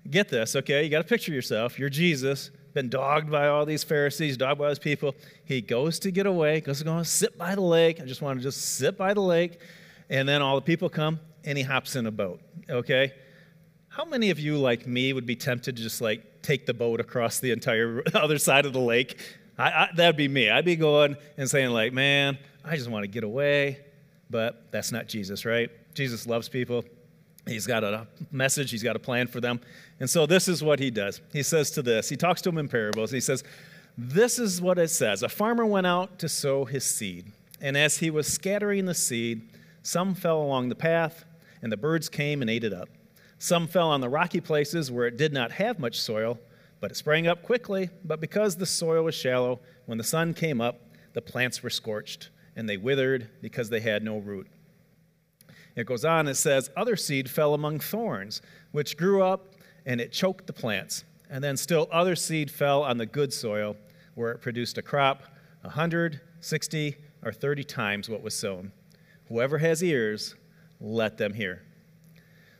get 0.09 0.29
this, 0.29 0.55
okay? 0.55 0.83
You 0.83 0.89
got 0.89 0.99
to 0.99 1.07
picture 1.07 1.31
yourself. 1.31 1.77
You're 1.77 1.89
Jesus, 1.89 2.51
been 2.73 2.89
dogged 2.89 3.29
by 3.29 3.47
all 3.47 3.65
these 3.65 3.83
Pharisees, 3.83 4.37
dogged 4.37 4.59
by 4.59 4.69
these 4.69 4.79
people. 4.79 5.15
He 5.43 5.61
goes 5.61 5.99
to 5.99 6.11
get 6.11 6.25
away, 6.25 6.61
goes 6.61 6.79
to 6.79 6.85
go 6.85 7.03
sit 7.03 7.37
by 7.37 7.55
the 7.55 7.61
lake. 7.61 7.99
I 7.99 8.05
just 8.05 8.21
want 8.21 8.39
to 8.39 8.43
just 8.43 8.77
sit 8.77 8.97
by 8.97 9.13
the 9.13 9.21
lake. 9.21 9.59
And 10.09 10.27
then 10.27 10.41
all 10.41 10.55
the 10.55 10.61
people 10.61 10.89
come, 10.89 11.19
and 11.43 11.57
he 11.57 11.63
hops 11.63 11.95
in 11.95 12.05
a 12.05 12.11
boat, 12.11 12.41
okay? 12.69 13.13
How 13.89 14.05
many 14.05 14.29
of 14.29 14.39
you, 14.39 14.57
like 14.57 14.87
me, 14.87 15.13
would 15.13 15.25
be 15.25 15.35
tempted 15.35 15.75
to 15.77 15.83
just 15.83 16.01
like 16.01 16.41
take 16.41 16.65
the 16.65 16.73
boat 16.73 16.99
across 16.99 17.39
the 17.39 17.51
entire 17.51 18.03
other 18.13 18.37
side 18.37 18.65
of 18.65 18.73
the 18.73 18.79
lake? 18.79 19.19
I, 19.59 19.63
I, 19.63 19.89
that'd 19.93 20.15
be 20.15 20.27
me. 20.27 20.49
I'd 20.49 20.65
be 20.65 20.77
going 20.77 21.17
and 21.37 21.49
saying, 21.49 21.69
like, 21.71 21.91
man, 21.93 22.37
I 22.63 22.77
just 22.77 22.89
want 22.89 23.03
to 23.03 23.07
get 23.07 23.23
away. 23.23 23.79
But 24.29 24.71
that's 24.71 24.91
not 24.91 25.07
Jesus, 25.07 25.45
right? 25.45 25.69
Jesus 25.93 26.25
loves 26.25 26.47
people. 26.47 26.85
He's 27.45 27.67
got 27.67 27.83
a 27.83 28.07
message, 28.31 28.71
he's 28.71 28.83
got 28.83 28.95
a 28.95 28.99
plan 28.99 29.27
for 29.27 29.41
them. 29.41 29.59
And 29.99 30.09
so 30.09 30.25
this 30.25 30.47
is 30.47 30.63
what 30.63 30.79
he 30.79 30.91
does. 30.91 31.19
He 31.33 31.43
says 31.43 31.71
to 31.71 31.81
this, 31.81 32.07
he 32.07 32.15
talks 32.15 32.41
to 32.43 32.49
them 32.49 32.57
in 32.57 32.67
parables. 32.67 33.11
He 33.11 33.19
says, 33.19 33.43
This 33.97 34.39
is 34.39 34.61
what 34.61 34.77
it 34.77 34.89
says 34.89 35.23
A 35.23 35.29
farmer 35.29 35.65
went 35.65 35.87
out 35.87 36.19
to 36.19 36.29
sow 36.29 36.65
his 36.65 36.85
seed. 36.85 37.31
And 37.59 37.75
as 37.75 37.97
he 37.97 38.09
was 38.09 38.27
scattering 38.27 38.85
the 38.85 38.93
seed, 38.93 39.49
some 39.83 40.13
fell 40.15 40.41
along 40.41 40.69
the 40.69 40.75
path, 40.75 41.25
and 41.61 41.71
the 41.71 41.77
birds 41.77 42.07
came 42.07 42.41
and 42.41 42.49
ate 42.49 42.63
it 42.63 42.73
up. 42.73 42.87
Some 43.39 43.67
fell 43.67 43.89
on 43.89 43.99
the 43.99 44.09
rocky 44.09 44.39
places 44.39 44.91
where 44.91 45.07
it 45.07 45.17
did 45.17 45.33
not 45.33 45.53
have 45.53 45.79
much 45.79 45.99
soil, 45.99 46.39
but 46.79 46.91
it 46.91 46.95
sprang 46.95 47.27
up 47.27 47.43
quickly. 47.43 47.89
But 48.03 48.19
because 48.19 48.55
the 48.55 48.65
soil 48.65 49.03
was 49.03 49.15
shallow, 49.15 49.59
when 49.85 49.97
the 49.97 50.03
sun 50.03 50.33
came 50.33 50.61
up, 50.61 50.81
the 51.13 51.21
plants 51.21 51.63
were 51.63 51.69
scorched, 51.69 52.29
and 52.55 52.69
they 52.69 52.77
withered 52.77 53.29
because 53.41 53.69
they 53.69 53.79
had 53.79 54.03
no 54.03 54.17
root. 54.17 54.47
It 55.75 55.85
goes 55.85 56.03
on, 56.03 56.27
it 56.27 56.35
says, 56.35 56.69
Other 56.75 56.95
seed 56.95 57.29
fell 57.29 57.53
among 57.53 57.79
thorns, 57.79 58.41
which 58.71 58.97
grew 58.97 59.23
up 59.23 59.55
and 59.85 60.01
it 60.01 60.11
choked 60.11 60.47
the 60.47 60.53
plants. 60.53 61.03
And 61.29 61.43
then 61.43 61.57
still 61.57 61.87
other 61.91 62.15
seed 62.15 62.51
fell 62.51 62.83
on 62.83 62.97
the 62.97 63.05
good 63.05 63.31
soil, 63.31 63.75
where 64.15 64.31
it 64.31 64.41
produced 64.41 64.77
a 64.77 64.81
crop 64.81 65.23
a 65.63 65.69
hundred, 65.69 66.21
sixty, 66.41 66.95
or 67.23 67.31
30 67.31 67.63
times 67.63 68.09
what 68.09 68.21
was 68.21 68.33
sown. 68.33 68.71
Whoever 69.27 69.57
has 69.57 69.83
ears, 69.83 70.35
let 70.79 71.17
them 71.17 71.33
hear. 71.33 71.63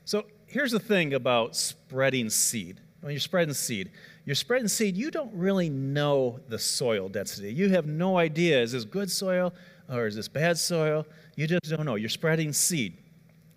So 0.06 0.26
here's 0.48 0.72
the 0.72 0.80
thing 0.80 1.14
about 1.14 1.56
spreading 1.56 2.30
seed. 2.30 2.82
When 3.02 3.14
you're 3.14 3.20
spreading 3.20 3.54
seed, 3.54 3.92
you're 4.26 4.36
spreading 4.36 4.68
seed, 4.68 4.98
you 4.98 5.10
don't 5.10 5.34
really 5.34 5.70
know 5.70 6.40
the 6.50 6.60
soil 6.60 7.08
density. 7.08 7.54
You 7.54 7.70
have 7.70 7.86
no 7.86 8.18
idea 8.18 8.62
is 8.62 8.74
this 8.74 8.84
good 8.86 9.10
soil 9.10 9.54
or 9.90 10.06
is 10.06 10.16
this 10.16 10.28
bad 10.28 10.58
soil? 10.58 11.06
You 11.36 11.48
just 11.48 11.70
don't 11.70 11.86
know. 11.86 11.96
You're 11.96 12.10
spreading 12.10 12.52
seed. 12.52 12.98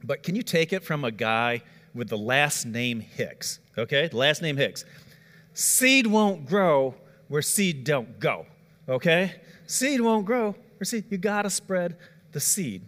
But 0.05 0.23
can 0.23 0.37
you 0.37 0.43
take 0.43 0.73
it 0.73 0.85
from 0.85 1.05
a 1.05 1.11
guy 1.11 1.63
with 1.95 2.09
the 2.09 2.19
last 2.19 2.65
name 2.65 3.01
Hicks? 3.01 3.59
Okay, 3.77 4.09
the 4.09 4.17
last 4.17 4.43
name 4.43 4.57
Hicks. 4.57 4.85
Seed 5.55 6.07
won't 6.07 6.47
grow 6.47 6.95
where 7.29 7.43
seed 7.43 7.85
don't 7.85 8.19
go. 8.19 8.47
Okay? 8.89 9.41
Seed 9.67 10.01
won't 10.01 10.25
grow 10.25 10.53
where 10.79 10.85
seed. 10.85 11.05
You 11.11 11.19
got 11.19 11.43
to 11.43 11.51
spread 11.51 11.97
the 12.33 12.41
seed. 12.41 12.83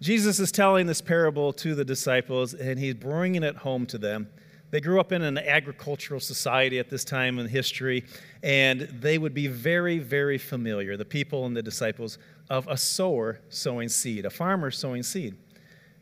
Jesus 0.00 0.38
is 0.38 0.52
telling 0.52 0.86
this 0.86 1.00
parable 1.00 1.52
to 1.54 1.74
the 1.74 1.84
disciples, 1.84 2.54
and 2.54 2.78
he's 2.78 2.94
bringing 2.94 3.42
it 3.42 3.56
home 3.56 3.86
to 3.86 3.98
them. 3.98 4.28
They 4.70 4.80
grew 4.80 4.98
up 4.98 5.12
in 5.12 5.22
an 5.22 5.38
agricultural 5.38 6.20
society 6.20 6.78
at 6.78 6.90
this 6.90 7.04
time 7.04 7.38
in 7.38 7.48
history, 7.48 8.04
and 8.42 8.80
they 8.80 9.16
would 9.16 9.32
be 9.32 9.46
very, 9.46 9.98
very 9.98 10.38
familiar, 10.38 10.96
the 10.96 11.04
people 11.04 11.46
and 11.46 11.56
the 11.56 11.62
disciples, 11.62 12.18
of 12.50 12.66
a 12.68 12.76
sower 12.76 13.40
sowing 13.48 13.88
seed, 13.88 14.24
a 14.24 14.30
farmer 14.30 14.70
sowing 14.70 15.02
seed. 15.02 15.36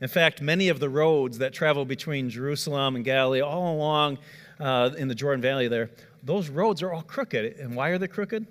In 0.01 0.09
fact, 0.09 0.43
many 0.43 0.69
of 0.69 0.81
the 0.81 0.89
roads 0.89 1.39
that 1.39 1.53
travel 1.53 1.85
between 1.85 2.29
Jerusalem 2.29 2.97
and 2.97 3.05
Galilee, 3.05 3.41
all 3.41 3.75
along 3.75 4.19
uh, 4.61 4.91
in 4.97 5.09
the 5.09 5.15
Jordan 5.15 5.41
Valley 5.41 5.69
there, 5.69 5.91
those 6.23 6.49
roads 6.49 6.83
are 6.83 6.93
all 6.93 7.03
crooked. 7.03 7.59
And 7.59 7.77
why 7.77 7.91
are 7.91 7.99
they 7.99 8.09
crooked? 8.09 8.47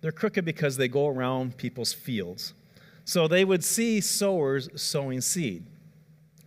They're 0.00 0.12
crooked 0.12 0.44
because 0.44 0.76
they 0.76 0.88
go 0.88 1.08
around 1.08 1.56
people's 1.56 1.92
fields. 1.92 2.54
So 3.04 3.28
they 3.28 3.44
would 3.44 3.64
see 3.64 4.00
sowers 4.00 4.68
sowing 4.80 5.20
seed. 5.20 5.64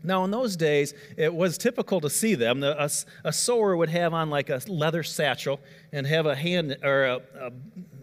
Now, 0.04 0.26
in 0.26 0.32
those 0.32 0.56
days, 0.56 0.94
it 1.18 1.34
was 1.34 1.58
typical 1.58 2.02
to 2.02 2.10
see 2.10 2.36
them. 2.36 2.62
A, 2.64 2.90
a 3.24 3.32
sower 3.32 3.76
would 3.78 3.90
have 3.90 4.14
on 4.14 4.30
like 4.30 4.50
a 4.50 4.62
leather 4.68 5.04
satchel 5.04 5.60
and 5.92 6.06
have 6.06 6.26
a 6.26 6.36
hand, 6.36 6.78
or 6.84 7.06
a, 7.06 7.22
a, 7.40 7.52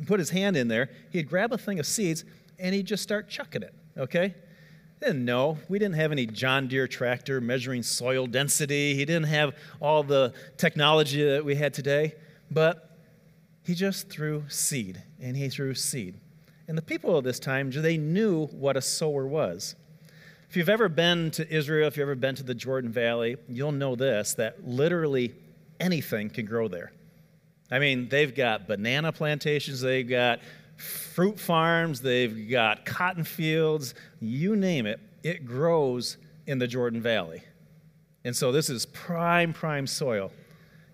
put 0.07 0.19
his 0.19 0.31
hand 0.31 0.57
in 0.57 0.69
there. 0.69 0.91
He'd 1.11 1.29
grab 1.29 1.53
a 1.53 1.59
thing 1.59 1.79
of 1.79 1.87
seeds 1.87 2.25
and 2.59 2.75
he'd 2.75 2.87
just 2.87 3.03
start 3.03 3.29
chucking 3.29 3.63
it, 3.63 3.75
okay? 3.97 4.35
didn't 5.01 5.25
know. 5.25 5.59
We 5.69 5.79
didn't 5.79 5.95
have 5.95 6.13
any 6.13 6.27
John 6.27 6.69
Deere 6.69 6.87
tractor 6.87 7.41
measuring 7.41 7.83
soil 7.83 8.27
density. 8.27 8.95
He 8.95 9.05
didn't 9.05 9.29
have 9.29 9.55
all 9.81 10.03
the 10.03 10.35
technology 10.57 11.25
that 11.25 11.45
we 11.45 11.55
had 11.55 11.73
today. 11.73 12.15
But 12.51 12.99
He 13.65 13.75
just 13.75 14.09
threw 14.09 14.45
seed, 14.49 15.03
and 15.21 15.37
he 15.37 15.49
threw 15.49 15.75
seed. 15.75 16.17
And 16.67 16.77
the 16.77 16.83
people 16.83 17.17
of 17.17 17.25
this 17.25 17.39
time, 17.39 17.71
they 17.71 17.97
knew 17.97 18.47
what 18.47 18.77
a 18.77 18.81
sower 18.81 19.27
was. 19.27 19.75
If 20.51 20.57
you've 20.57 20.69
ever 20.69 20.89
been 20.89 21.31
to 21.33 21.49
Israel, 21.49 21.87
if 21.87 21.97
you've 21.97 22.03
ever 22.03 22.17
been 22.17 22.35
to 22.35 22.43
the 22.43 22.57
Jordan 22.57 22.91
Valley, 22.91 23.37
you'll 23.49 23.71
know 23.71 23.95
this 23.95 24.35
that 24.35 24.67
literally 24.67 25.33
anything 25.79 26.29
can 26.29 26.45
grow 26.45 26.67
there. 26.67 26.91
I 27.71 27.79
mean, 27.79 28.09
they've 28.09 28.35
got 28.35 28.67
banana 28.67 29.13
plantations, 29.13 29.81
they've 29.81 30.09
got 30.09 30.41
fruit 30.77 31.39
farms, 31.39 32.01
they've 32.01 32.51
got 32.51 32.85
cotton 32.85 33.23
fields, 33.23 33.95
you 34.19 34.57
name 34.57 34.87
it, 34.87 34.99
it 35.23 35.47
grows 35.47 36.17
in 36.49 36.59
the 36.59 36.67
Jordan 36.67 37.01
Valley. 37.01 37.45
And 38.25 38.35
so 38.35 38.51
this 38.51 38.69
is 38.69 38.87
prime, 38.87 39.53
prime 39.53 39.87
soil. 39.87 40.33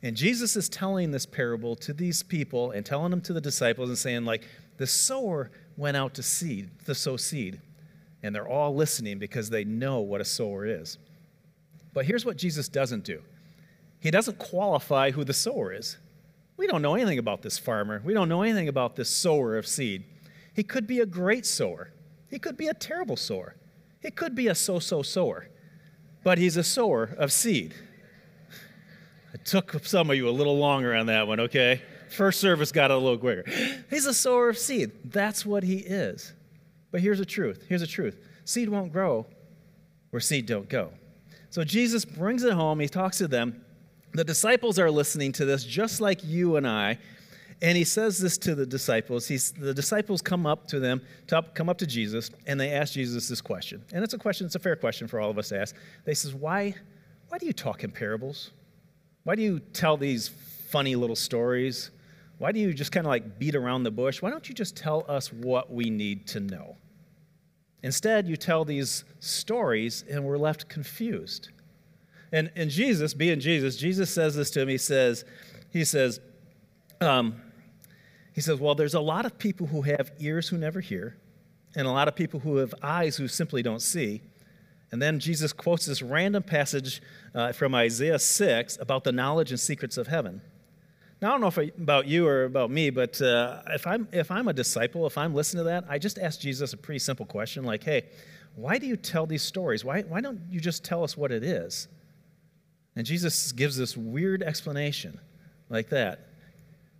And 0.02 0.14
Jesus 0.14 0.54
is 0.56 0.68
telling 0.68 1.12
this 1.12 1.24
parable 1.24 1.76
to 1.76 1.94
these 1.94 2.22
people 2.22 2.72
and 2.72 2.84
telling 2.84 3.10
them 3.10 3.22
to 3.22 3.32
the 3.32 3.40
disciples 3.40 3.88
and 3.88 3.96
saying, 3.96 4.26
like, 4.26 4.46
the 4.76 4.86
sower 4.86 5.50
went 5.78 5.96
out 5.96 6.12
to 6.12 6.22
seed, 6.22 6.68
to 6.84 6.94
sow 6.94 7.16
seed. 7.16 7.58
And 8.22 8.34
they're 8.34 8.48
all 8.48 8.74
listening 8.74 9.18
because 9.18 9.50
they 9.50 9.64
know 9.64 10.00
what 10.00 10.20
a 10.20 10.24
sower 10.24 10.66
is. 10.66 10.98
But 11.92 12.06
here's 12.06 12.24
what 12.24 12.36
Jesus 12.36 12.68
doesn't 12.68 13.04
do 13.04 13.22
He 14.00 14.10
doesn't 14.10 14.38
qualify 14.38 15.10
who 15.10 15.24
the 15.24 15.32
sower 15.32 15.72
is. 15.72 15.96
We 16.56 16.66
don't 16.66 16.82
know 16.82 16.94
anything 16.94 17.18
about 17.18 17.42
this 17.42 17.58
farmer. 17.58 18.00
We 18.04 18.14
don't 18.14 18.28
know 18.28 18.42
anything 18.42 18.68
about 18.68 18.96
this 18.96 19.10
sower 19.10 19.58
of 19.58 19.66
seed. 19.66 20.04
He 20.54 20.62
could 20.62 20.86
be 20.86 21.00
a 21.00 21.06
great 21.06 21.44
sower. 21.44 21.92
He 22.30 22.38
could 22.38 22.56
be 22.56 22.68
a 22.68 22.74
terrible 22.74 23.16
sower. 23.16 23.56
He 24.00 24.10
could 24.10 24.34
be 24.34 24.48
a 24.48 24.54
so 24.54 24.78
so 24.78 25.02
sower. 25.02 25.48
But 26.24 26.38
he's 26.38 26.56
a 26.56 26.64
sower 26.64 27.14
of 27.18 27.30
seed. 27.30 27.74
It 29.34 29.44
took 29.44 29.84
some 29.84 30.10
of 30.10 30.16
you 30.16 30.28
a 30.28 30.30
little 30.30 30.56
longer 30.56 30.94
on 30.94 31.06
that 31.06 31.28
one, 31.28 31.40
okay? 31.40 31.82
First 32.08 32.40
service 32.40 32.72
got 32.72 32.90
a 32.90 32.96
little 32.96 33.18
quicker. 33.18 33.44
He's 33.90 34.06
a 34.06 34.14
sower 34.14 34.48
of 34.48 34.56
seed. 34.56 34.92
That's 35.04 35.44
what 35.44 35.62
he 35.62 35.76
is. 35.76 36.32
But 36.90 37.00
here's 37.00 37.18
the 37.18 37.26
truth. 37.26 37.64
Here's 37.68 37.80
the 37.80 37.86
truth. 37.86 38.18
Seed 38.44 38.68
won't 38.68 38.92
grow 38.92 39.26
where 40.10 40.20
seed 40.20 40.46
don't 40.46 40.68
go. 40.68 40.90
So 41.50 41.64
Jesus 41.64 42.04
brings 42.04 42.42
it 42.42 42.52
home. 42.52 42.80
He 42.80 42.88
talks 42.88 43.18
to 43.18 43.28
them. 43.28 43.64
The 44.12 44.24
disciples 44.24 44.78
are 44.78 44.90
listening 44.90 45.32
to 45.32 45.44
this 45.44 45.64
just 45.64 46.00
like 46.00 46.24
you 46.24 46.56
and 46.56 46.66
I. 46.66 46.98
And 47.62 47.76
he 47.76 47.84
says 47.84 48.18
this 48.18 48.36
to 48.38 48.54
the 48.54 48.66
disciples. 48.66 49.26
He's, 49.26 49.52
the 49.52 49.72
disciples 49.72 50.20
come 50.20 50.46
up 50.46 50.66
to 50.68 50.80
them, 50.80 51.00
come 51.54 51.68
up 51.68 51.78
to 51.78 51.86
Jesus, 51.86 52.30
and 52.46 52.60
they 52.60 52.72
ask 52.72 52.92
Jesus 52.92 53.28
this 53.28 53.40
question. 53.40 53.82
And 53.92 54.04
it's 54.04 54.14
a 54.14 54.18
question, 54.18 54.46
it's 54.46 54.54
a 54.54 54.58
fair 54.58 54.76
question 54.76 55.08
for 55.08 55.20
all 55.20 55.30
of 55.30 55.38
us 55.38 55.48
to 55.48 55.60
ask. 55.60 55.74
They 56.04 56.14
says, 56.14 56.34
Why, 56.34 56.74
why 57.28 57.38
do 57.38 57.46
you 57.46 57.54
talk 57.54 57.82
in 57.82 57.90
parables? 57.90 58.50
Why 59.24 59.34
do 59.34 59.42
you 59.42 59.58
tell 59.58 59.96
these 59.96 60.28
funny 60.28 60.96
little 60.96 61.16
stories? 61.16 61.90
Why 62.38 62.52
do 62.52 62.60
you 62.60 62.72
just 62.74 62.92
kind 62.92 63.06
of 63.06 63.10
like 63.10 63.38
beat 63.38 63.54
around 63.54 63.84
the 63.84 63.90
bush? 63.90 64.20
Why 64.20 64.30
don't 64.30 64.48
you 64.48 64.54
just 64.54 64.76
tell 64.76 65.04
us 65.08 65.32
what 65.32 65.72
we 65.72 65.90
need 65.90 66.26
to 66.28 66.40
know? 66.40 66.76
Instead, 67.82 68.26
you 68.26 68.36
tell 68.36 68.64
these 68.64 69.04
stories 69.20 70.04
and 70.10 70.24
we're 70.24 70.38
left 70.38 70.68
confused. 70.68 71.50
And, 72.32 72.50
and 72.56 72.70
Jesus, 72.70 73.14
being 73.14 73.40
Jesus, 73.40 73.76
Jesus 73.76 74.10
says 74.10 74.34
this 74.34 74.50
to 74.50 74.60
him. 74.60 74.68
He 74.68 74.78
says, 74.78 75.24
he 75.70 75.84
says, 75.84 76.20
um, 77.00 77.40
he 78.32 78.40
says, 78.40 78.58
well, 78.58 78.74
there's 78.74 78.94
a 78.94 79.00
lot 79.00 79.24
of 79.24 79.38
people 79.38 79.66
who 79.66 79.82
have 79.82 80.10
ears 80.18 80.48
who 80.48 80.58
never 80.58 80.80
hear, 80.80 81.16
and 81.74 81.86
a 81.86 81.90
lot 81.90 82.08
of 82.08 82.14
people 82.14 82.40
who 82.40 82.56
have 82.56 82.74
eyes 82.82 83.16
who 83.16 83.28
simply 83.28 83.62
don't 83.62 83.80
see. 83.80 84.22
And 84.92 85.00
then 85.00 85.18
Jesus 85.18 85.52
quotes 85.52 85.86
this 85.86 86.02
random 86.02 86.42
passage 86.42 87.00
uh, 87.34 87.52
from 87.52 87.74
Isaiah 87.74 88.18
6 88.18 88.78
about 88.80 89.04
the 89.04 89.12
knowledge 89.12 89.50
and 89.50 89.60
secrets 89.60 89.96
of 89.96 90.06
heaven. 90.06 90.42
Now, 91.26 91.30
I 91.30 91.34
don't 91.34 91.40
know 91.40 91.48
if 91.48 91.58
I, 91.58 91.72
about 91.82 92.06
you 92.06 92.24
or 92.24 92.44
about 92.44 92.70
me, 92.70 92.90
but 92.90 93.20
uh, 93.20 93.60
if, 93.70 93.84
I'm, 93.84 94.06
if 94.12 94.30
I'm 94.30 94.46
a 94.46 94.52
disciple, 94.52 95.08
if 95.08 95.18
I'm 95.18 95.34
listening 95.34 95.64
to 95.64 95.70
that, 95.70 95.84
I 95.88 95.98
just 95.98 96.20
ask 96.20 96.38
Jesus 96.38 96.72
a 96.72 96.76
pretty 96.76 97.00
simple 97.00 97.26
question 97.26 97.64
like, 97.64 97.82
hey, 97.82 98.04
why 98.54 98.78
do 98.78 98.86
you 98.86 98.96
tell 98.96 99.26
these 99.26 99.42
stories? 99.42 99.84
Why, 99.84 100.02
why 100.02 100.20
don't 100.20 100.40
you 100.48 100.60
just 100.60 100.84
tell 100.84 101.02
us 101.02 101.16
what 101.16 101.32
it 101.32 101.42
is? 101.42 101.88
And 102.94 103.04
Jesus 103.04 103.50
gives 103.50 103.76
this 103.76 103.96
weird 103.96 104.44
explanation 104.44 105.18
like 105.68 105.88
that. 105.88 106.28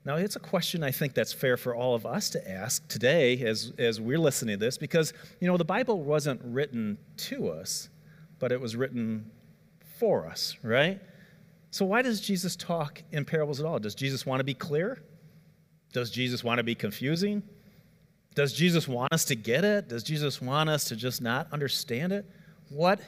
Now, 0.04 0.16
it's 0.16 0.35
a 0.35 0.40
question 0.40 0.83
I 0.83 0.90
think 0.90 1.14
that's 1.14 1.33
fair 1.33 1.56
for 1.56 1.76
all 1.76 1.95
of 1.95 2.04
us 2.04 2.28
to 2.30 2.50
ask 2.50 2.88
today 2.88 3.40
as, 3.42 3.73
as 3.78 4.00
we're 4.00 4.18
listening 4.18 4.59
to 4.59 4.64
this 4.64 4.76
because, 4.76 5.12
you 5.38 5.47
know, 5.47 5.56
the 5.56 5.64
Bible 5.64 6.02
wasn't 6.02 6.40
written 6.42 6.99
to 7.18 7.49
us, 7.49 7.90
but 8.40 8.50
it 8.50 8.61
was 8.61 8.75
written 8.75 9.30
for 10.00 10.26
us, 10.26 10.56
right? 10.64 11.00
So, 11.76 11.85
why 11.85 12.00
does 12.00 12.23
Jesus 12.23 12.56
talk 12.56 13.02
in 13.12 13.26
parables 13.26 13.61
at 13.61 13.66
all? 13.66 13.78
Does 13.78 13.95
Jesus 13.95 14.25
want 14.25 14.40
to 14.40 14.45
be 14.45 14.54
clear? 14.54 15.02
Does 15.92 16.11
Jesus 16.11 16.42
want 16.42 16.56
to 16.56 16.64
be 16.64 16.75
confusing? 16.75 17.42
Does 18.35 18.54
Jesus 18.54 18.88
want 18.88 19.12
us 19.12 19.26
to 19.26 19.35
get 19.35 19.62
it? 19.62 19.87
Does 19.87 20.02
Jesus 20.02 20.40
want 20.40 20.71
us 20.71 20.85
to 20.85 20.97
just 20.97 21.21
not 21.21 21.49
understand 21.52 22.14
it? 22.14 22.25
What 22.71 23.00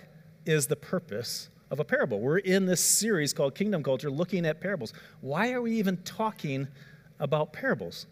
is 0.45 0.67
the 0.67 0.77
purpose 0.77 1.49
of 1.71 1.81
a 1.81 1.85
parable. 1.85 2.21
We're 2.21 2.39
in 2.39 2.67
this 2.67 2.81
series 2.83 3.33
called 3.33 3.55
Kingdom 3.55 3.83
Culture 3.83 4.11
looking 4.11 4.45
at 4.45 4.61
parables. 4.61 4.93
Why 5.23 5.53
are 5.53 5.63
we 5.63 5.73
even 5.73 5.97
talking 5.99 6.69
about 7.19 7.55
parables? 7.55 8.07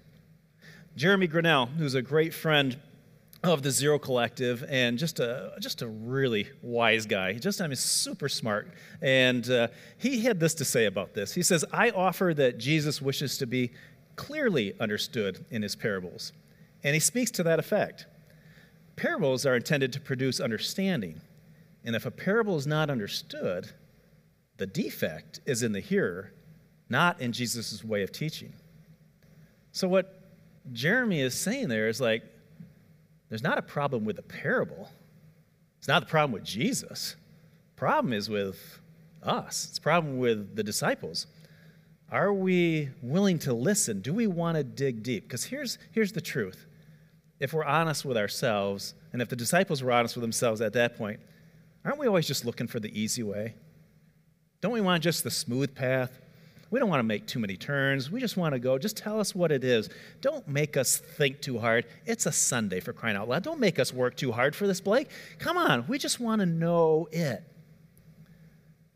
Jeremy 0.96 1.26
Grinnell, 1.26 1.66
who's 1.66 1.94
a 1.94 2.02
great 2.02 2.32
friend 2.32 2.78
of 3.46 3.62
the 3.62 3.70
Zero 3.70 3.98
Collective 3.98 4.64
and 4.68 4.98
just 4.98 5.20
a 5.20 5.52
just 5.60 5.82
a 5.82 5.88
really 5.88 6.48
wise 6.62 7.06
guy. 7.06 7.34
Just 7.34 7.60
I 7.60 7.66
mean 7.66 7.76
super 7.76 8.28
smart. 8.28 8.68
And 9.00 9.48
uh, 9.50 9.68
he 9.98 10.22
had 10.22 10.40
this 10.40 10.54
to 10.54 10.64
say 10.64 10.86
about 10.86 11.14
this. 11.14 11.34
He 11.34 11.42
says, 11.42 11.64
"I 11.72 11.90
offer 11.90 12.34
that 12.34 12.58
Jesus 12.58 13.00
wishes 13.00 13.38
to 13.38 13.46
be 13.46 13.72
clearly 14.16 14.74
understood 14.80 15.44
in 15.50 15.62
his 15.62 15.76
parables." 15.76 16.32
And 16.82 16.94
he 16.94 17.00
speaks 17.00 17.30
to 17.32 17.42
that 17.44 17.58
effect. 17.58 18.06
Parables 18.96 19.44
are 19.44 19.56
intended 19.56 19.92
to 19.92 20.00
produce 20.00 20.40
understanding. 20.40 21.20
And 21.84 21.94
if 21.94 22.06
a 22.06 22.10
parable 22.10 22.56
is 22.56 22.66
not 22.66 22.90
understood, 22.90 23.70
the 24.56 24.66
defect 24.66 25.40
is 25.46 25.62
in 25.62 25.72
the 25.72 25.80
hearer, 25.80 26.32
not 26.88 27.20
in 27.20 27.32
Jesus' 27.32 27.84
way 27.84 28.02
of 28.02 28.10
teaching. 28.10 28.52
So, 29.72 29.86
what 29.86 30.20
Jeremy 30.72 31.20
is 31.20 31.34
saying 31.34 31.68
there 31.68 31.88
is 31.88 32.00
like, 32.00 32.24
there's 33.28 33.42
not 33.42 33.59
a 33.59 33.62
problem 33.62 34.04
with 34.04 34.16
the 34.16 34.23
parable. 34.23 34.90
It's 35.78 35.88
not 35.88 36.00
the 36.00 36.06
problem 36.06 36.33
with 36.33 36.45
Jesus. 36.45 37.16
Problem 37.75 38.12
is 38.12 38.28
with 38.28 38.80
us. 39.23 39.66
It's 39.68 39.78
problem 39.78 40.18
with 40.18 40.56
the 40.56 40.62
disciples. 40.62 41.26
Are 42.11 42.33
we 42.33 42.90
willing 43.02 43.38
to 43.40 43.52
listen? 43.52 44.00
Do 44.00 44.14
we 44.14 44.26
want 44.26 44.56
to 44.56 44.64
dig 44.64 45.02
deep? 45.02 45.25
Because 45.25 45.45
here's, 45.45 45.78
here's 45.90 46.12
the 46.12 46.21
truth. 46.21 46.66
If 47.40 47.52
we're 47.52 47.64
honest 47.64 48.04
with 48.04 48.16
ourselves, 48.16 48.95
and 49.12 49.21
if 49.21 49.28
the 49.28 49.37
disciples 49.37 49.83
were 49.83 49.92
honest 49.92 50.16
with 50.16 50.23
themselves 50.23 50.61
at 50.61 50.73
that 50.75 50.97
point, 50.97 51.21
Aren't 51.87 51.99
we 51.99 52.09
always 52.09 52.26
just 52.26 52.45
looking 52.45 52.66
for 52.66 52.80
the 52.80 53.00
easy 53.00 53.23
way? 53.23 53.54
Don't 54.61 54.73
we 54.73 54.80
want 54.80 55.04
just 55.04 55.23
the 55.23 55.30
smooth 55.30 55.73
path? 55.73 56.18
We 56.70 56.80
don't 56.80 56.88
want 56.88 57.00
to 57.00 57.04
make 57.04 57.26
too 57.26 57.38
many 57.38 57.56
turns. 57.56 58.11
We 58.11 58.20
just 58.20 58.37
want 58.37 58.54
to 58.54 58.58
go. 58.58 58.76
Just 58.76 58.96
tell 58.96 59.20
us 59.20 59.35
what 59.35 59.52
it 59.52 59.62
is. 59.62 59.88
Don't 60.20 60.46
make 60.49 60.76
us 60.76 60.96
think 60.99 61.40
too 61.40 61.58
hard. 61.58 61.87
It's 62.06 62.26
a 62.26 62.32
Sunday 62.32 62.80
for 62.80 62.92
crying 62.92 63.16
out 63.16 63.28
loud. 63.28 63.44
Don't 63.44 63.61
make 63.61 63.78
us 63.78 63.92
work 63.92 64.16
too 64.16 64.32
hard 64.32 64.56
for 64.56 64.66
this, 64.66 64.80
Blake. 64.80 65.08
Come 65.38 65.56
on. 65.56 65.87
We 65.87 65.99
just 65.99 66.18
want 66.18 66.40
to 66.40 66.46
know 66.46 67.08
it. 67.12 67.44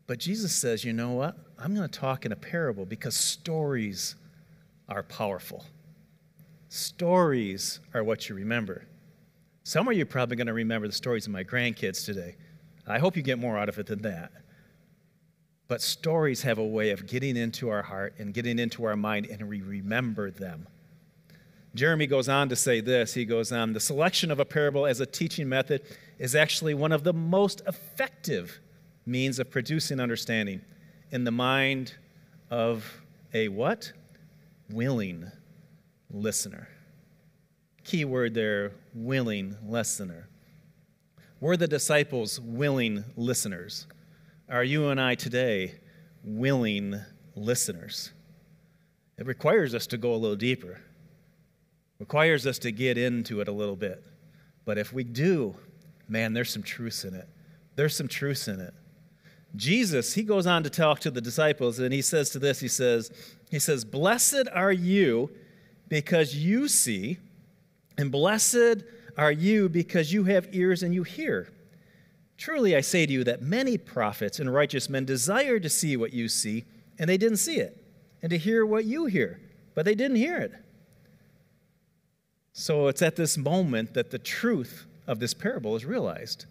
But 0.05 0.19
Jesus 0.19 0.53
says, 0.53 0.83
you 0.83 0.91
know 0.91 1.11
what? 1.11 1.37
I'm 1.57 1.73
going 1.73 1.87
to 1.87 1.99
talk 1.99 2.25
in 2.25 2.33
a 2.33 2.35
parable 2.35 2.85
because 2.85 3.15
stories 3.15 4.15
are 4.89 5.03
powerful. 5.03 5.63
Stories 6.67 7.79
are 7.93 8.03
what 8.03 8.27
you 8.27 8.35
remember. 8.35 8.85
Some 9.63 9.87
of 9.87 9.93
you 9.93 10.03
are 10.03 10.07
probably 10.07 10.35
going 10.35 10.47
to 10.47 10.53
remember 10.53 10.87
the 10.87 10.93
stories 10.93 11.27
of 11.27 11.31
my 11.31 11.43
grandkids 11.43 12.03
today. 12.03 12.35
I 12.87 12.99
hope 12.99 13.15
you 13.15 13.21
get 13.21 13.39
more 13.39 13.57
out 13.57 13.69
of 13.69 13.79
it 13.79 13.85
than 13.85 14.01
that. 14.01 14.31
But 15.71 15.81
stories 15.81 16.41
have 16.41 16.57
a 16.57 16.65
way 16.65 16.89
of 16.89 17.07
getting 17.07 17.37
into 17.37 17.69
our 17.69 17.81
heart 17.81 18.15
and 18.17 18.33
getting 18.33 18.59
into 18.59 18.83
our 18.83 18.97
mind, 18.97 19.27
and 19.27 19.47
we 19.47 19.61
remember 19.61 20.29
them. 20.29 20.67
Jeremy 21.75 22.07
goes 22.07 22.27
on 22.27 22.49
to 22.49 22.57
say 22.57 22.81
this. 22.81 23.13
He 23.13 23.23
goes 23.23 23.53
on, 23.53 23.71
the 23.71 23.79
selection 23.79 24.31
of 24.31 24.41
a 24.41 24.43
parable 24.43 24.85
as 24.85 24.99
a 24.99 25.05
teaching 25.05 25.47
method 25.47 25.83
is 26.19 26.35
actually 26.35 26.73
one 26.73 26.91
of 26.91 27.05
the 27.05 27.13
most 27.13 27.61
effective 27.67 28.59
means 29.05 29.39
of 29.39 29.49
producing 29.49 30.01
understanding 30.01 30.59
in 31.09 31.23
the 31.23 31.31
mind 31.31 31.95
of 32.49 33.01
a 33.33 33.47
what? 33.47 33.93
Willing 34.71 35.31
listener. 36.09 36.67
Key 37.85 38.03
word 38.03 38.33
there, 38.33 38.73
willing 38.93 39.55
listener. 39.65 40.27
Were 41.39 41.55
the 41.55 41.69
disciples 41.69 42.41
willing 42.41 43.05
listeners? 43.15 43.87
Are 44.51 44.65
you 44.65 44.89
and 44.89 44.99
I 44.99 45.15
today 45.15 45.75
willing 46.25 46.99
listeners? 47.37 48.11
It 49.17 49.25
requires 49.25 49.73
us 49.73 49.87
to 49.87 49.97
go 49.97 50.13
a 50.13 50.17
little 50.17 50.35
deeper, 50.35 50.81
requires 51.99 52.45
us 52.45 52.59
to 52.59 52.71
get 52.73 52.97
into 52.97 53.39
it 53.39 53.47
a 53.47 53.51
little 53.53 53.77
bit. 53.77 54.03
But 54.65 54.77
if 54.77 54.91
we 54.91 55.05
do, 55.05 55.55
man, 56.09 56.33
there's 56.33 56.49
some 56.49 56.63
truths 56.63 57.05
in 57.05 57.13
it. 57.13 57.29
There's 57.77 57.95
some 57.95 58.09
truths 58.09 58.49
in 58.49 58.59
it. 58.59 58.73
Jesus, 59.55 60.15
he 60.15 60.23
goes 60.23 60.45
on 60.45 60.63
to 60.63 60.69
talk 60.69 60.99
to 60.99 61.11
the 61.11 61.21
disciples 61.21 61.79
and 61.79 61.93
he 61.93 62.01
says 62.01 62.29
to 62.31 62.39
this, 62.39 62.59
he 62.59 62.67
says, 62.67 63.09
he 63.49 63.59
says, 63.59 63.85
"Blessed 63.85 64.49
are 64.53 64.73
you 64.73 65.29
because 65.87 66.35
you 66.35 66.67
see, 66.67 67.19
and 67.97 68.11
blessed 68.11 68.83
are 69.17 69.31
you 69.31 69.69
because 69.69 70.11
you 70.11 70.25
have 70.25 70.49
ears 70.51 70.83
and 70.83 70.93
you 70.93 71.03
hear. 71.03 71.47
Truly, 72.41 72.75
I 72.75 72.81
say 72.81 73.05
to 73.05 73.13
you 73.13 73.23
that 73.25 73.43
many 73.43 73.77
prophets 73.77 74.39
and 74.39 74.51
righteous 74.51 74.89
men 74.89 75.05
desired 75.05 75.61
to 75.61 75.69
see 75.69 75.95
what 75.95 76.11
you 76.11 76.27
see, 76.27 76.65
and 76.97 77.07
they 77.07 77.15
didn't 77.15 77.37
see 77.37 77.57
it, 77.57 77.85
and 78.23 78.31
to 78.31 78.37
hear 78.39 78.65
what 78.65 78.83
you 78.83 79.05
hear, 79.05 79.39
but 79.75 79.85
they 79.85 79.93
didn't 79.93 80.17
hear 80.17 80.39
it. 80.39 80.51
So 82.51 82.87
it's 82.87 83.03
at 83.03 83.15
this 83.15 83.37
moment 83.37 83.93
that 83.93 84.09
the 84.09 84.17
truth 84.17 84.87
of 85.05 85.19
this 85.19 85.35
parable 85.35 85.75
is 85.75 85.85
realized. 85.85 86.47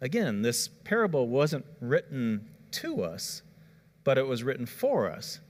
Again, 0.00 0.40
this 0.40 0.66
parable 0.66 1.28
wasn't 1.28 1.66
written 1.78 2.48
to 2.70 3.02
us, 3.02 3.42
but 4.02 4.16
it 4.16 4.26
was 4.26 4.42
written 4.42 4.64
for 4.64 5.10
us. 5.10 5.40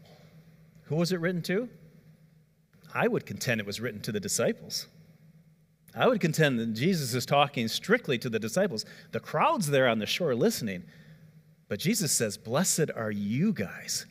Who 0.86 0.96
was 0.96 1.12
it 1.12 1.20
written 1.20 1.42
to? 1.42 1.68
I 2.92 3.06
would 3.06 3.26
contend 3.26 3.60
it 3.60 3.66
was 3.66 3.80
written 3.80 4.00
to 4.00 4.10
the 4.10 4.18
disciples. 4.18 4.88
I 5.94 6.08
would 6.08 6.20
contend 6.20 6.58
that 6.58 6.74
Jesus 6.74 7.14
is 7.14 7.24
talking 7.24 7.68
strictly 7.68 8.18
to 8.18 8.28
the 8.28 8.38
disciples. 8.38 8.84
The 9.12 9.20
crowd's 9.20 9.68
there 9.68 9.88
on 9.88 10.00
the 10.00 10.06
shore 10.06 10.34
listening. 10.34 10.84
But 11.68 11.78
Jesus 11.78 12.12
says, 12.12 12.36
Blessed 12.36 12.90
are 12.94 13.10
you 13.10 13.52
guys, 13.52 14.06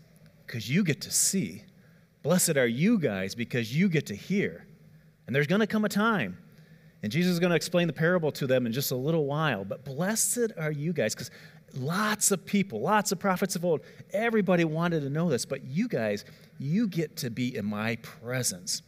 because 0.46 0.70
you 0.70 0.84
get 0.84 1.02
to 1.02 1.12
see. 1.12 1.64
Blessed 2.22 2.58
are 2.58 2.68
you 2.68 2.98
guys, 2.98 3.36
because 3.36 3.76
you 3.76 3.90
get 3.90 4.06
to 4.08 4.16
hear. 4.16 4.66
And 5.28 5.36
there's 5.36 5.48
going 5.48 5.62
to 5.62 5.68
come 5.68 5.86
a 5.86 5.90
time, 5.90 6.38
and 7.02 7.12
Jesus 7.12 7.34
is 7.34 7.40
going 7.40 7.50
to 7.50 7.56
explain 7.56 7.88
the 7.88 7.94
parable 7.94 8.32
to 8.34 8.48
them 8.48 8.66
in 8.66 8.72
just 8.72 8.92
a 8.92 8.96
little 8.96 9.26
while. 9.26 9.66
But 9.66 9.84
blessed 9.84 10.54
are 10.58 10.72
you 10.72 10.94
guys, 10.94 11.14
because 11.14 11.32
lots 11.76 12.32
of 12.32 12.46
people, 12.46 12.82
lots 12.82 13.12
of 13.12 13.20
prophets 13.20 13.56
of 13.56 13.66
old, 13.66 13.82
everybody 14.12 14.64
wanted 14.64 15.02
to 15.02 15.10
know 15.10 15.30
this. 15.30 15.46
But 15.46 15.64
you 15.66 15.88
guys, 15.88 16.24
you 16.60 16.88
get 16.88 17.18
to 17.18 17.30
be 17.30 17.56
in 17.56 17.66
my 17.66 17.98
presence. 17.98 18.82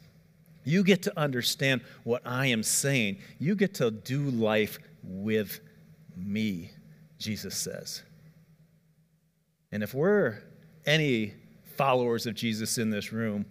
You 0.66 0.84
get 0.84 1.04
to 1.04 1.18
understand 1.18 1.82
what 2.04 2.22
I 2.26 2.48
am 2.48 2.64
saying. 2.64 3.20
You 3.40 3.56
get 3.56 3.76
to 3.76 3.92
do 3.92 4.24
life 4.24 4.80
with 5.04 5.62
me, 6.18 6.72
Jesus 7.20 7.56
says. 7.56 8.02
And 9.72 9.84
if 9.84 9.94
we're 9.94 10.40
any 10.86 11.34
followers 11.76 12.26
of 12.26 12.36
Jesus 12.36 12.78
in 12.78 12.90
this 12.90 13.14
room, 13.14 13.46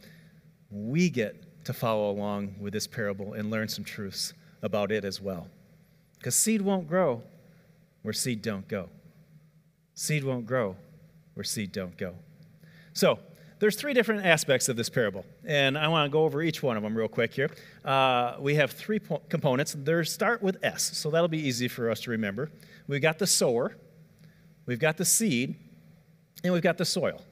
we 0.71 1.09
get 1.09 1.65
to 1.65 1.73
follow 1.73 2.11
along 2.11 2.57
with 2.61 2.73
this 2.73 2.87
parable 2.87 3.35
and 3.35 3.51
learn 3.51 3.69
some 3.69 3.85
truths 3.85 4.35
about 4.63 4.91
it 4.91 5.05
as 5.05 5.21
well. 5.21 5.47
Because 6.19 6.35
seed 6.35 6.63
won't 6.63 6.89
grow 6.89 7.23
where 8.03 8.13
seed 8.13 8.43
don't 8.43 8.67
go. 8.67 8.89
Seed 9.95 10.25
won't 10.25 10.47
grow 10.47 10.77
where 11.35 11.45
seed 11.45 11.73
don't 11.73 11.97
go. 11.97 12.15
So, 12.93 13.19
there's 13.65 13.77
three 13.77 13.95
different 13.95 14.27
aspects 14.27 14.69
of 14.69 14.77
this 14.77 14.91
parable, 14.91 15.25
and 15.47 15.79
I 15.79 15.89
want 15.89 16.05
to 16.05 16.13
go 16.13 16.25
over 16.25 16.43
each 16.43 16.63
one 16.63 16.77
of 16.77 16.83
them 16.83 16.95
real 16.95 17.09
quick 17.09 17.33
here. 17.33 17.49
Uh, 17.83 18.35
we 18.39 18.57
have 18.57 18.73
three 18.73 18.99
po- 18.99 19.23
components. 19.31 19.75
They 19.75 20.05
start 20.05 20.43
with 20.43 20.63
S, 20.63 20.95
so 20.99 21.11
that'll 21.11 21.29
be 21.29 21.39
easy 21.39 21.67
for 21.67 21.89
us 21.89 22.01
to 22.01 22.11
remember. 22.11 22.51
We've 22.89 23.01
got 23.01 23.19
the 23.19 23.27
sower, 23.27 23.75
we've 24.67 24.79
got 24.79 24.99
the 24.99 25.07
seed, 25.07 25.55
and 26.45 26.53
we've 26.53 26.61
got 26.61 26.77
the 26.77 26.85
soil, 26.85 27.23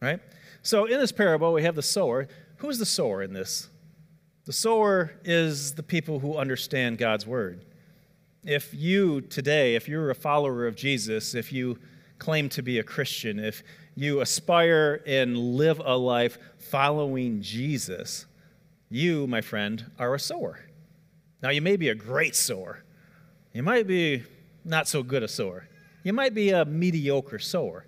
right? 0.00 0.20
So 0.62 0.86
in 0.86 0.98
this 0.98 1.12
parable, 1.12 1.52
we 1.52 1.62
have 1.64 1.74
the 1.74 1.82
sower. 1.82 2.28
Who's 2.56 2.78
the 2.78 2.86
sower 2.86 3.22
in 3.22 3.34
this? 3.34 3.68
The 4.46 4.54
sower 4.54 5.12
is 5.22 5.74
the 5.74 5.82
people 5.82 6.20
who 6.20 6.38
understand 6.38 6.96
God's 6.96 7.26
word. 7.26 7.66
If 8.42 8.72
you 8.72 9.20
today, 9.20 9.74
if 9.74 9.86
you're 9.86 10.08
a 10.08 10.14
follower 10.14 10.66
of 10.66 10.76
Jesus, 10.76 11.34
if 11.34 11.52
you 11.52 11.78
claim 12.18 12.48
to 12.48 12.62
be 12.62 12.78
a 12.78 12.82
Christian, 12.82 13.38
if 13.38 13.62
you 13.98 14.20
aspire 14.20 15.02
and 15.06 15.36
live 15.36 15.82
a 15.84 15.96
life 15.96 16.38
following 16.56 17.42
Jesus, 17.42 18.26
you, 18.88 19.26
my 19.26 19.40
friend, 19.40 19.90
are 19.98 20.14
a 20.14 20.20
sower. 20.20 20.60
Now, 21.42 21.50
you 21.50 21.60
may 21.60 21.76
be 21.76 21.88
a 21.88 21.96
great 21.96 22.36
sower. 22.36 22.84
You 23.52 23.64
might 23.64 23.88
be 23.88 24.22
not 24.64 24.86
so 24.86 25.02
good 25.02 25.24
a 25.24 25.28
sower. 25.28 25.68
You 26.04 26.12
might 26.12 26.32
be 26.32 26.50
a 26.50 26.64
mediocre 26.64 27.40
sower. 27.40 27.86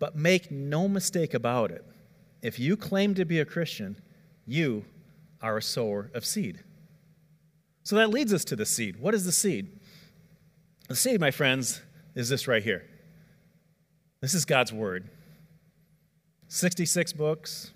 But 0.00 0.16
make 0.16 0.50
no 0.50 0.88
mistake 0.88 1.32
about 1.32 1.70
it. 1.70 1.84
If 2.42 2.58
you 2.58 2.76
claim 2.76 3.14
to 3.14 3.24
be 3.24 3.38
a 3.38 3.44
Christian, 3.44 4.00
you 4.46 4.84
are 5.40 5.58
a 5.58 5.62
sower 5.62 6.10
of 6.12 6.24
seed. 6.24 6.64
So 7.84 7.94
that 7.94 8.10
leads 8.10 8.34
us 8.34 8.44
to 8.46 8.56
the 8.56 8.66
seed. 8.66 8.96
What 8.96 9.14
is 9.14 9.24
the 9.24 9.30
seed? 9.30 9.78
The 10.88 10.96
seed, 10.96 11.20
my 11.20 11.30
friends, 11.30 11.82
is 12.16 12.28
this 12.28 12.48
right 12.48 12.64
here. 12.64 12.84
This 14.20 14.34
is 14.34 14.44
God's 14.44 14.72
Word. 14.72 15.08
66 16.48 17.12
books, 17.12 17.72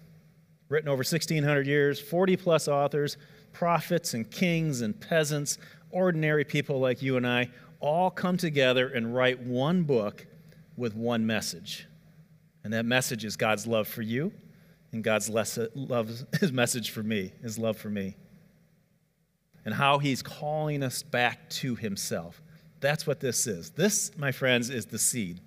written 0.69 0.89
over 0.89 1.01
1,600 1.01 1.67
years, 1.67 2.01
40 2.01 2.37
plus 2.37 2.69
authors, 2.69 3.17
prophets 3.53 4.15
and 4.15 4.31
kings 4.31 4.81
and 4.81 4.99
peasants, 4.99 5.59
ordinary 5.91 6.45
people 6.45 6.79
like 6.79 7.03
you 7.03 7.17
and 7.17 7.27
I, 7.27 7.51
all 7.81 8.11
come 8.11 8.37
together 8.37 8.89
and 8.89 9.15
write 9.15 9.41
one 9.41 9.83
book 9.83 10.27
with 10.77 10.95
one 10.95 11.27
message. 11.27 11.87
And 12.63 12.73
that 12.73 12.85
message 12.85 13.25
is 13.25 13.37
God's 13.37 13.67
love 13.67 13.89
for 13.89 14.03
you 14.03 14.33
and 14.93 15.03
God's 15.03 15.29
love, 15.29 16.25
his 16.41 16.53
message 16.53 16.91
for 16.91 17.03
me, 17.03 17.33
his 17.43 17.59
love 17.59 17.77
for 17.77 17.89
me. 17.89 18.17
And 19.65 19.75
how 19.75 19.99
he's 19.99 20.23
calling 20.23 20.83
us 20.83 21.03
back 21.03 21.51
to 21.51 21.75
himself. 21.75 22.41
That's 22.81 23.07
what 23.07 23.21
this 23.21 23.47
is. 23.47 23.71
This, 23.71 24.17
my 24.17 24.33
friends, 24.33 24.71
is 24.71 24.87
the 24.87 24.99
seed. 24.99 25.41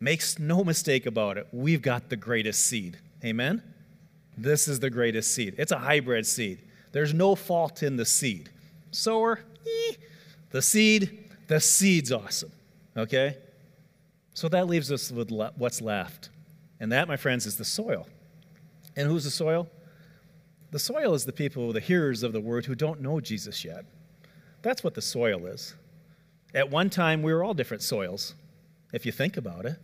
Makes 0.00 0.38
no 0.38 0.62
mistake 0.62 1.06
about 1.06 1.38
it. 1.38 1.48
We've 1.52 1.82
got 1.82 2.08
the 2.08 2.16
greatest 2.16 2.66
seed. 2.66 2.98
Amen? 3.24 3.62
This 4.36 4.68
is 4.68 4.78
the 4.78 4.90
greatest 4.90 5.34
seed. 5.34 5.54
It's 5.58 5.72
a 5.72 5.78
hybrid 5.78 6.26
seed. 6.26 6.62
There's 6.92 7.12
no 7.12 7.34
fault 7.34 7.82
in 7.82 7.96
the 7.96 8.04
seed. 8.04 8.50
Sower, 8.92 9.40
eh. 9.66 9.94
the 10.50 10.62
seed, 10.62 11.30
the 11.48 11.60
seed's 11.60 12.12
awesome. 12.12 12.52
Okay? 12.96 13.36
So 14.34 14.48
that 14.48 14.68
leaves 14.68 14.92
us 14.92 15.10
with 15.10 15.30
what's 15.30 15.80
left. 15.80 16.30
And 16.78 16.92
that, 16.92 17.08
my 17.08 17.16
friends, 17.16 17.44
is 17.44 17.56
the 17.56 17.64
soil. 17.64 18.06
And 18.96 19.08
who's 19.08 19.24
the 19.24 19.30
soil? 19.30 19.68
The 20.70 20.78
soil 20.78 21.14
is 21.14 21.24
the 21.24 21.32
people, 21.32 21.72
the 21.72 21.80
hearers 21.80 22.22
of 22.22 22.32
the 22.32 22.40
word 22.40 22.66
who 22.66 22.74
don't 22.74 23.00
know 23.00 23.20
Jesus 23.20 23.64
yet. 23.64 23.84
That's 24.62 24.84
what 24.84 24.94
the 24.94 25.02
soil 25.02 25.46
is. 25.46 25.74
At 26.54 26.70
one 26.70 26.88
time, 26.90 27.22
we 27.22 27.32
were 27.32 27.42
all 27.42 27.54
different 27.54 27.82
soils, 27.82 28.34
if 28.92 29.04
you 29.04 29.12
think 29.12 29.36
about 29.36 29.66
it. 29.66 29.76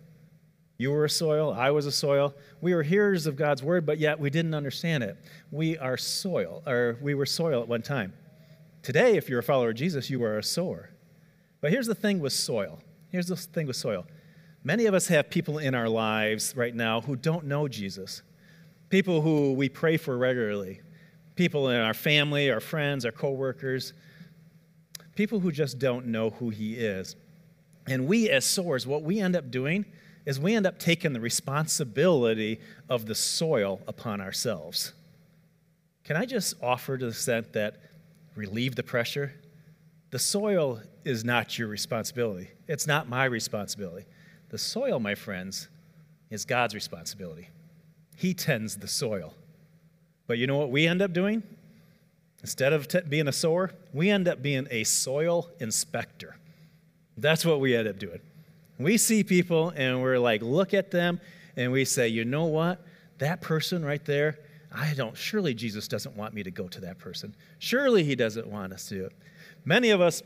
You 0.76 0.90
were 0.90 1.04
a 1.04 1.10
soil, 1.10 1.52
I 1.52 1.70
was 1.70 1.86
a 1.86 1.92
soil. 1.92 2.34
We 2.60 2.74
were 2.74 2.82
hearers 2.82 3.26
of 3.26 3.36
God's 3.36 3.62
word, 3.62 3.86
but 3.86 3.98
yet 3.98 4.18
we 4.18 4.28
didn't 4.28 4.54
understand 4.54 5.04
it. 5.04 5.16
We 5.52 5.78
are 5.78 5.96
soil, 5.96 6.62
or 6.66 6.98
we 7.00 7.14
were 7.14 7.26
soil 7.26 7.62
at 7.62 7.68
one 7.68 7.82
time. 7.82 8.12
Today, 8.82 9.16
if 9.16 9.28
you're 9.28 9.38
a 9.38 9.42
follower 9.42 9.70
of 9.70 9.76
Jesus, 9.76 10.10
you 10.10 10.22
are 10.24 10.38
a 10.38 10.42
sower. 10.42 10.90
But 11.60 11.70
here's 11.70 11.86
the 11.86 11.94
thing 11.94 12.18
with 12.18 12.32
soil. 12.32 12.80
Here's 13.10 13.28
the 13.28 13.36
thing 13.36 13.66
with 13.66 13.76
soil. 13.76 14.04
Many 14.64 14.86
of 14.86 14.94
us 14.94 15.06
have 15.08 15.30
people 15.30 15.58
in 15.58 15.74
our 15.74 15.88
lives 15.88 16.54
right 16.56 16.74
now 16.74 17.00
who 17.00 17.16
don't 17.16 17.44
know 17.44 17.68
Jesus. 17.68 18.22
People 18.90 19.20
who 19.20 19.52
we 19.52 19.68
pray 19.68 19.96
for 19.96 20.18
regularly. 20.18 20.80
People 21.36 21.68
in 21.68 21.80
our 21.80 21.94
family, 21.94 22.50
our 22.50 22.60
friends, 22.60 23.04
our 23.04 23.12
coworkers. 23.12 23.92
People 25.14 25.38
who 25.38 25.52
just 25.52 25.78
don't 25.78 26.06
know 26.06 26.30
who 26.30 26.50
he 26.50 26.74
is. 26.74 27.14
And 27.86 28.06
we 28.06 28.28
as 28.30 28.44
sowers, 28.44 28.86
what 28.86 29.02
we 29.02 29.20
end 29.20 29.36
up 29.36 29.50
doing 29.50 29.84
is 30.26 30.40
we 30.40 30.54
end 30.54 30.66
up 30.66 30.78
taking 30.78 31.12
the 31.12 31.20
responsibility 31.20 32.60
of 32.88 33.06
the 33.06 33.14
soil 33.14 33.80
upon 33.86 34.20
ourselves. 34.20 34.92
Can 36.04 36.16
I 36.16 36.24
just 36.24 36.54
offer 36.62 36.96
to 36.96 37.04
the 37.04 37.10
extent 37.10 37.52
that 37.52 37.76
relieve 38.34 38.74
the 38.74 38.82
pressure? 38.82 39.32
The 40.10 40.18
soil 40.18 40.80
is 41.04 41.24
not 41.24 41.58
your 41.58 41.68
responsibility. 41.68 42.50
It's 42.68 42.86
not 42.86 43.08
my 43.08 43.24
responsibility. 43.24 44.06
The 44.50 44.58
soil, 44.58 45.00
my 45.00 45.14
friends, 45.14 45.68
is 46.30 46.44
God's 46.44 46.74
responsibility. 46.74 47.48
He 48.16 48.32
tends 48.34 48.76
the 48.76 48.88
soil. 48.88 49.34
But 50.26 50.38
you 50.38 50.46
know 50.46 50.56
what 50.56 50.70
we 50.70 50.86
end 50.86 51.02
up 51.02 51.12
doing? 51.12 51.42
Instead 52.40 52.72
of 52.72 52.88
t- 52.88 53.00
being 53.08 53.28
a 53.28 53.32
sower, 53.32 53.72
we 53.92 54.10
end 54.10 54.28
up 54.28 54.42
being 54.42 54.66
a 54.70 54.84
soil 54.84 55.48
inspector. 55.60 56.36
That's 57.16 57.44
what 57.44 57.60
we 57.60 57.74
end 57.74 57.88
up 57.88 57.98
doing. 57.98 58.20
We 58.78 58.96
see 58.96 59.22
people 59.24 59.72
and 59.76 60.02
we're 60.02 60.18
like, 60.18 60.42
look 60.42 60.74
at 60.74 60.90
them, 60.90 61.20
and 61.56 61.70
we 61.70 61.84
say, 61.84 62.08
you 62.08 62.24
know 62.24 62.46
what? 62.46 62.80
That 63.18 63.40
person 63.40 63.84
right 63.84 64.04
there, 64.04 64.38
I 64.72 64.94
don't, 64.94 65.16
surely 65.16 65.54
Jesus 65.54 65.86
doesn't 65.86 66.16
want 66.16 66.34
me 66.34 66.42
to 66.42 66.50
go 66.50 66.66
to 66.66 66.80
that 66.80 66.98
person. 66.98 67.34
Surely 67.60 68.02
he 68.02 68.16
doesn't 68.16 68.46
want 68.46 68.72
us 68.72 68.88
to. 68.88 69.08
Many 69.64 69.90
of 69.90 70.00
us 70.00 70.22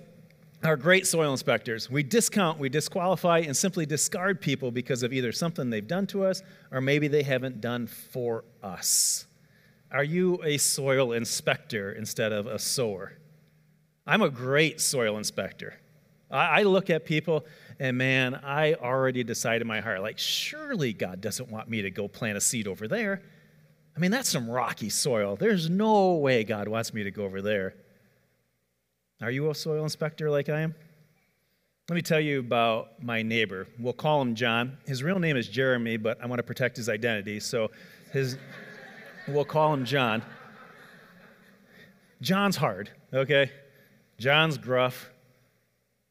are 0.65 0.77
great 0.77 1.07
soil 1.07 1.31
inspectors. 1.31 1.91
We 1.91 2.03
discount, 2.03 2.59
we 2.59 2.69
disqualify, 2.69 3.41
and 3.41 3.57
simply 3.57 3.87
discard 3.87 4.41
people 4.41 4.71
because 4.71 5.03
of 5.03 5.13
either 5.13 5.33
something 5.33 5.71
they've 5.71 5.87
done 5.87 6.07
to 6.09 6.25
us 6.25 6.43
or 6.73 6.81
maybe 6.81 7.09
they 7.09 7.23
haven't 7.23 7.61
done 7.61 7.87
for 7.87 8.45
us. 8.63 9.27
Are 9.93 10.05
you 10.05 10.43
a 10.43 10.59
soil 10.59 11.13
inspector 11.13 11.93
instead 11.93 12.33
of 12.33 12.47
a 12.47 12.59
sower? 12.59 13.13
I'm 14.07 14.23
a 14.23 14.31
great 14.31 14.81
soil 14.81 15.19
inspector. 15.19 15.75
I, 16.31 16.63
look 16.65 16.91
at 16.91 17.07
people 17.07 17.47
and 17.81 17.97
man, 17.97 18.35
I 18.35 18.75
already 18.75 19.23
decided 19.23 19.63
in 19.63 19.69
my 19.69 19.81
heart, 19.81 20.03
like, 20.03 20.19
surely 20.19 20.93
God 20.93 21.21
doesn't 21.21 21.51
want 21.51 21.69
me 21.69 21.83
to 21.83 21.91
go 21.91 22.09
plant 22.09 22.37
a 22.37 22.41
seed 22.41 22.67
over 22.67 22.89
there. 22.89 23.23
I 23.97 24.01
mean, 24.01 24.11
that's 24.11 24.29
some 24.29 24.49
rocky 24.49 24.91
soil. 24.91 25.37
There's 25.37 25.71
no 25.71 26.15
way 26.15 26.45
God 26.45 26.69
wants 26.69 26.93
me 26.93 27.05
to 27.05 27.11
go 27.11 27.25
over 27.25 27.43
there. 27.43 27.75
Are 29.21 29.31
you 29.31 29.51
a 29.51 29.55
soil 29.55 29.83
inspector 29.83 30.31
like 30.31 30.49
I 30.49 30.61
am? 30.61 30.75
Let 31.89 31.97
me 31.97 32.03
tell 32.03 32.21
you 32.21 32.41
about 32.41 33.03
my 33.03 33.23
neighbor. 33.23 33.67
We'll 33.79 33.93
call 33.93 34.21
him 34.21 34.35
John. 34.35 34.77
His 34.87 35.03
real 35.03 35.19
name 35.19 35.37
is 35.37 35.49
Jeremy, 35.49 35.97
but 35.97 36.23
I 36.23 36.27
want 36.27 36.39
to 36.39 36.43
protect 36.43 36.77
his 36.77 36.89
identity, 36.89 37.41
so 37.41 37.71
his, 38.13 38.37
we'll 39.29 39.45
call 39.45 39.73
him 39.73 39.85
John. 39.85 40.23
John's 42.21 42.57
hard, 42.57 42.91
okay? 43.15 43.51
John's 44.19 44.59
gruff. 44.59 45.11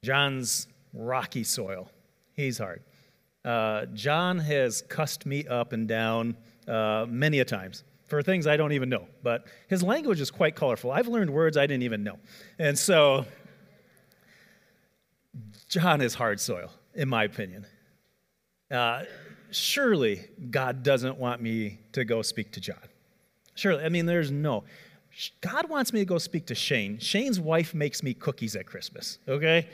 John's 0.03 0.67
rocky 0.93 1.43
soil. 1.43 1.89
He's 2.33 2.57
hard. 2.57 2.83
Uh, 3.43 3.85
John 3.93 4.39
has 4.39 4.81
cussed 4.83 5.25
me 5.25 5.45
up 5.47 5.73
and 5.73 5.87
down 5.87 6.35
uh, 6.67 7.05
many 7.07 7.39
a 7.39 7.45
times 7.45 7.83
for 8.07 8.21
things 8.21 8.47
I 8.47 8.57
don't 8.57 8.73
even 8.73 8.89
know. 8.89 9.07
But 9.23 9.45
his 9.67 9.83
language 9.83 10.19
is 10.19 10.31
quite 10.31 10.55
colorful. 10.55 10.91
I've 10.91 11.07
learned 11.07 11.29
words 11.29 11.57
I 11.57 11.67
didn't 11.67 11.83
even 11.83 12.03
know. 12.03 12.17
And 12.59 12.77
so, 12.77 13.25
John 15.69 16.01
is 16.01 16.13
hard 16.13 16.39
soil, 16.39 16.71
in 16.95 17.07
my 17.09 17.23
opinion. 17.23 17.65
Uh, 18.71 19.03
surely 19.51 20.27
God 20.49 20.83
doesn't 20.83 21.17
want 21.17 21.41
me 21.41 21.79
to 21.93 22.03
go 22.05 22.21
speak 22.21 22.51
to 22.51 22.61
John. 22.61 22.77
Surely, 23.55 23.83
I 23.83 23.89
mean, 23.89 24.05
there's 24.05 24.31
no. 24.31 24.63
God 25.41 25.69
wants 25.69 25.93
me 25.93 25.99
to 25.99 26.05
go 26.05 26.17
speak 26.17 26.45
to 26.47 26.55
Shane. 26.55 26.99
Shane's 26.99 27.39
wife 27.39 27.73
makes 27.73 28.03
me 28.03 28.13
cookies 28.13 28.55
at 28.55 28.67
Christmas, 28.67 29.17
okay? 29.27 29.67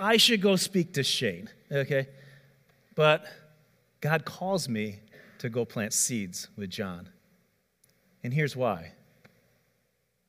I 0.00 0.16
should 0.16 0.40
go 0.40 0.56
speak 0.56 0.94
to 0.94 1.02
Shane, 1.02 1.50
okay? 1.70 2.08
But 2.94 3.26
God 4.00 4.24
calls 4.24 4.66
me 4.66 5.00
to 5.38 5.50
go 5.50 5.66
plant 5.66 5.92
seeds 5.92 6.48
with 6.56 6.70
John. 6.70 7.10
And 8.24 8.32
here's 8.32 8.56
why. 8.56 8.92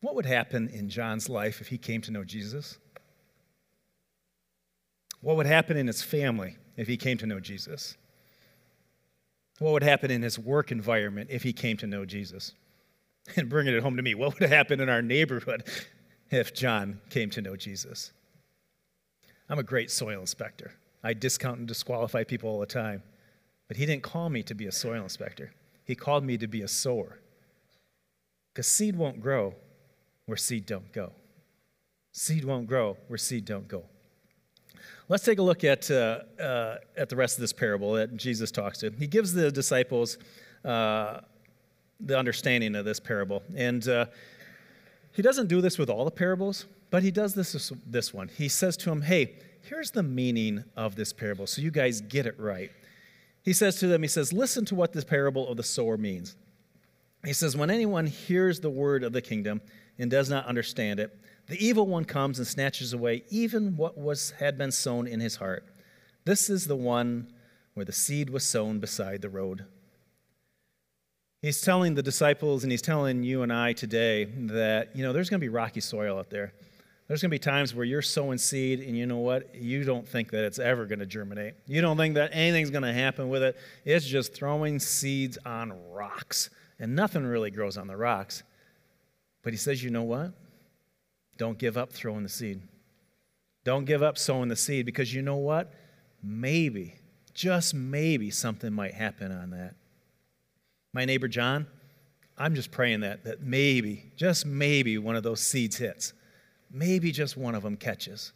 What 0.01 0.15
would 0.15 0.25
happen 0.25 0.67
in 0.67 0.89
John's 0.89 1.29
life 1.29 1.61
if 1.61 1.69
he 1.69 1.77
came 1.77 2.01
to 2.01 2.11
know 2.11 2.25
Jesus? 2.25 2.77
What 5.21 5.37
would 5.37 5.45
happen 5.45 5.77
in 5.77 5.87
his 5.87 6.01
family 6.01 6.57
if 6.75 6.87
he 6.87 6.97
came 6.97 7.17
to 7.19 7.25
know 7.25 7.39
Jesus? 7.39 7.95
What 9.59 9.71
would 9.71 9.83
happen 9.83 10.11
in 10.11 10.21
his 10.21 10.37
work 10.37 10.71
environment 10.71 11.29
if 11.31 11.43
he 11.43 11.53
came 11.53 11.77
to 11.77 11.87
know 11.87 12.05
Jesus? 12.05 12.53
And 13.35 13.47
bringing 13.47 13.75
it 13.75 13.83
home 13.83 13.97
to 13.97 14.01
me, 14.01 14.15
what 14.15 14.39
would 14.39 14.49
happen 14.49 14.81
in 14.81 14.89
our 14.89 15.03
neighborhood 15.03 15.63
if 16.31 16.55
John 16.55 16.99
came 17.11 17.29
to 17.29 17.41
know 17.41 17.55
Jesus? 17.55 18.11
I'm 19.51 19.59
a 19.59 19.63
great 19.63 19.91
soil 19.91 20.21
inspector. 20.21 20.71
I 21.03 21.13
discount 21.13 21.59
and 21.59 21.67
disqualify 21.67 22.23
people 22.23 22.49
all 22.49 22.61
the 22.61 22.65
time. 22.65 23.03
But 23.67 23.75
he 23.75 23.85
didn't 23.85 24.01
call 24.01 24.29
me 24.29 24.43
to 24.43 24.55
be 24.55 24.65
a 24.65 24.71
soil 24.71 25.03
inspector, 25.03 25.51
he 25.83 25.93
called 25.93 26.23
me 26.23 26.37
to 26.37 26.47
be 26.47 26.61
a 26.61 26.67
sower. 26.67 27.19
Because 28.53 28.67
seed 28.67 28.95
won't 28.95 29.21
grow 29.21 29.55
where 30.25 30.37
seed 30.37 30.65
don't 30.65 30.91
go. 30.93 31.11
Seed 32.13 32.45
won't 32.45 32.65
grow 32.65 32.97
where 33.07 33.17
seed 33.17 33.45
don't 33.45 33.67
go. 33.67 33.83
Let's 35.09 35.23
take 35.23 35.39
a 35.39 35.41
look 35.41 35.63
at, 35.65 35.91
uh, 35.91 36.19
uh, 36.41 36.77
at 36.95 37.09
the 37.09 37.15
rest 37.17 37.35
of 37.37 37.41
this 37.41 37.53
parable 37.53 37.93
that 37.93 38.15
Jesus 38.15 38.51
talks 38.51 38.79
to. 38.79 38.91
He 38.97 39.07
gives 39.07 39.33
the 39.33 39.51
disciples 39.51 40.17
uh, 40.63 41.21
the 41.99 42.17
understanding 42.17 42.75
of 42.75 42.85
this 42.85 42.99
parable. 42.99 43.43
And 43.55 43.85
uh, 43.87 44.05
he 45.11 45.21
doesn't 45.21 45.47
do 45.47 45.59
this 45.59 45.77
with 45.77 45.89
all 45.89 46.05
the 46.05 46.11
parables, 46.11 46.65
but 46.91 47.01
he 47.01 47.09
does 47.09 47.33
this 47.33 47.71
this 47.87 48.13
one. 48.13 48.27
He 48.27 48.47
says 48.47 48.77
to 48.77 48.89
them, 48.91 49.01
Hey, 49.01 49.39
here's 49.63 49.91
the 49.91 50.03
meaning 50.03 50.63
of 50.77 50.95
this 50.95 51.11
parable 51.11 51.47
so 51.47 51.61
you 51.61 51.71
guys 51.71 52.01
get 52.01 52.27
it 52.27 52.39
right. 52.39 52.69
He 53.43 53.53
says 53.53 53.77
to 53.79 53.87
them, 53.87 54.03
He 54.03 54.07
says, 54.07 54.31
Listen 54.31 54.65
to 54.65 54.75
what 54.75 54.93
this 54.93 55.05
parable 55.05 55.47
of 55.47 55.57
the 55.57 55.63
sower 55.63 55.97
means. 55.97 56.35
He 57.25 57.33
says, 57.33 57.57
When 57.57 57.71
anyone 57.71 58.05
hears 58.05 58.59
the 58.59 58.69
word 58.69 59.03
of 59.03 59.13
the 59.13 59.21
kingdom 59.21 59.61
and 59.97 60.11
does 60.11 60.29
not 60.29 60.45
understand 60.45 60.99
it, 60.99 61.17
the 61.47 61.65
evil 61.65 61.87
one 61.87 62.05
comes 62.05 62.37
and 62.37 62.47
snatches 62.47 62.93
away 62.93 63.23
even 63.29 63.75
what 63.75 63.97
was, 63.97 64.31
had 64.39 64.57
been 64.57 64.71
sown 64.71 65.07
in 65.07 65.19
his 65.19 65.37
heart. 65.37 65.65
This 66.25 66.49
is 66.49 66.67
the 66.67 66.75
one 66.75 67.33
where 67.73 67.85
the 67.85 67.91
seed 67.91 68.29
was 68.29 68.45
sown 68.45 68.79
beside 68.79 69.21
the 69.21 69.29
road. 69.29 69.65
He's 71.41 71.61
telling 71.61 71.95
the 71.95 72.03
disciples 72.03 72.63
and 72.63 72.71
he's 72.71 72.83
telling 72.83 73.23
you 73.23 73.41
and 73.41 73.51
I 73.51 73.73
today 73.73 74.25
that, 74.25 74.95
you 74.95 75.03
know, 75.03 75.11
there's 75.11 75.29
going 75.29 75.39
to 75.39 75.43
be 75.43 75.49
rocky 75.49 75.79
soil 75.79 76.19
out 76.19 76.29
there. 76.29 76.53
There's 77.11 77.21
going 77.21 77.29
to 77.31 77.35
be 77.35 77.39
times 77.39 77.75
where 77.75 77.83
you're 77.83 78.01
sowing 78.01 78.37
seed 78.37 78.79
and 78.79 78.95
you 78.95 79.05
know 79.05 79.17
what? 79.17 79.53
You 79.53 79.83
don't 79.83 80.07
think 80.07 80.31
that 80.31 80.45
it's 80.45 80.59
ever 80.59 80.85
going 80.85 80.99
to 80.99 81.05
germinate. 81.05 81.55
You 81.67 81.81
don't 81.81 81.97
think 81.97 82.15
that 82.15 82.29
anything's 82.31 82.69
going 82.69 82.85
to 82.85 82.93
happen 82.93 83.27
with 83.27 83.43
it. 83.43 83.57
It's 83.83 84.05
just 84.05 84.33
throwing 84.33 84.79
seeds 84.79 85.37
on 85.45 85.73
rocks 85.91 86.49
and 86.79 86.95
nothing 86.95 87.25
really 87.25 87.51
grows 87.51 87.75
on 87.75 87.87
the 87.87 87.97
rocks. 87.97 88.43
But 89.43 89.51
he 89.51 89.57
says, 89.57 89.83
you 89.83 89.89
know 89.89 90.03
what? 90.03 90.31
Don't 91.37 91.57
give 91.57 91.75
up 91.75 91.91
throwing 91.91 92.23
the 92.23 92.29
seed. 92.29 92.61
Don't 93.65 93.83
give 93.83 94.01
up 94.01 94.17
sowing 94.17 94.47
the 94.47 94.55
seed 94.55 94.85
because 94.85 95.13
you 95.13 95.21
know 95.21 95.35
what? 95.35 95.73
Maybe, 96.23 96.95
just 97.33 97.73
maybe, 97.73 98.31
something 98.31 98.71
might 98.71 98.93
happen 98.93 99.33
on 99.33 99.49
that. 99.49 99.75
My 100.93 101.03
neighbor 101.03 101.27
John, 101.27 101.67
I'm 102.37 102.55
just 102.55 102.71
praying 102.71 103.01
that, 103.01 103.25
that 103.25 103.41
maybe, 103.41 104.13
just 104.15 104.45
maybe, 104.45 104.97
one 104.97 105.17
of 105.17 105.23
those 105.23 105.41
seeds 105.41 105.75
hits. 105.75 106.13
Maybe 106.73 107.11
just 107.11 107.37
one 107.37 107.55
of 107.55 107.63
them 107.63 107.75
catches. 107.75 108.31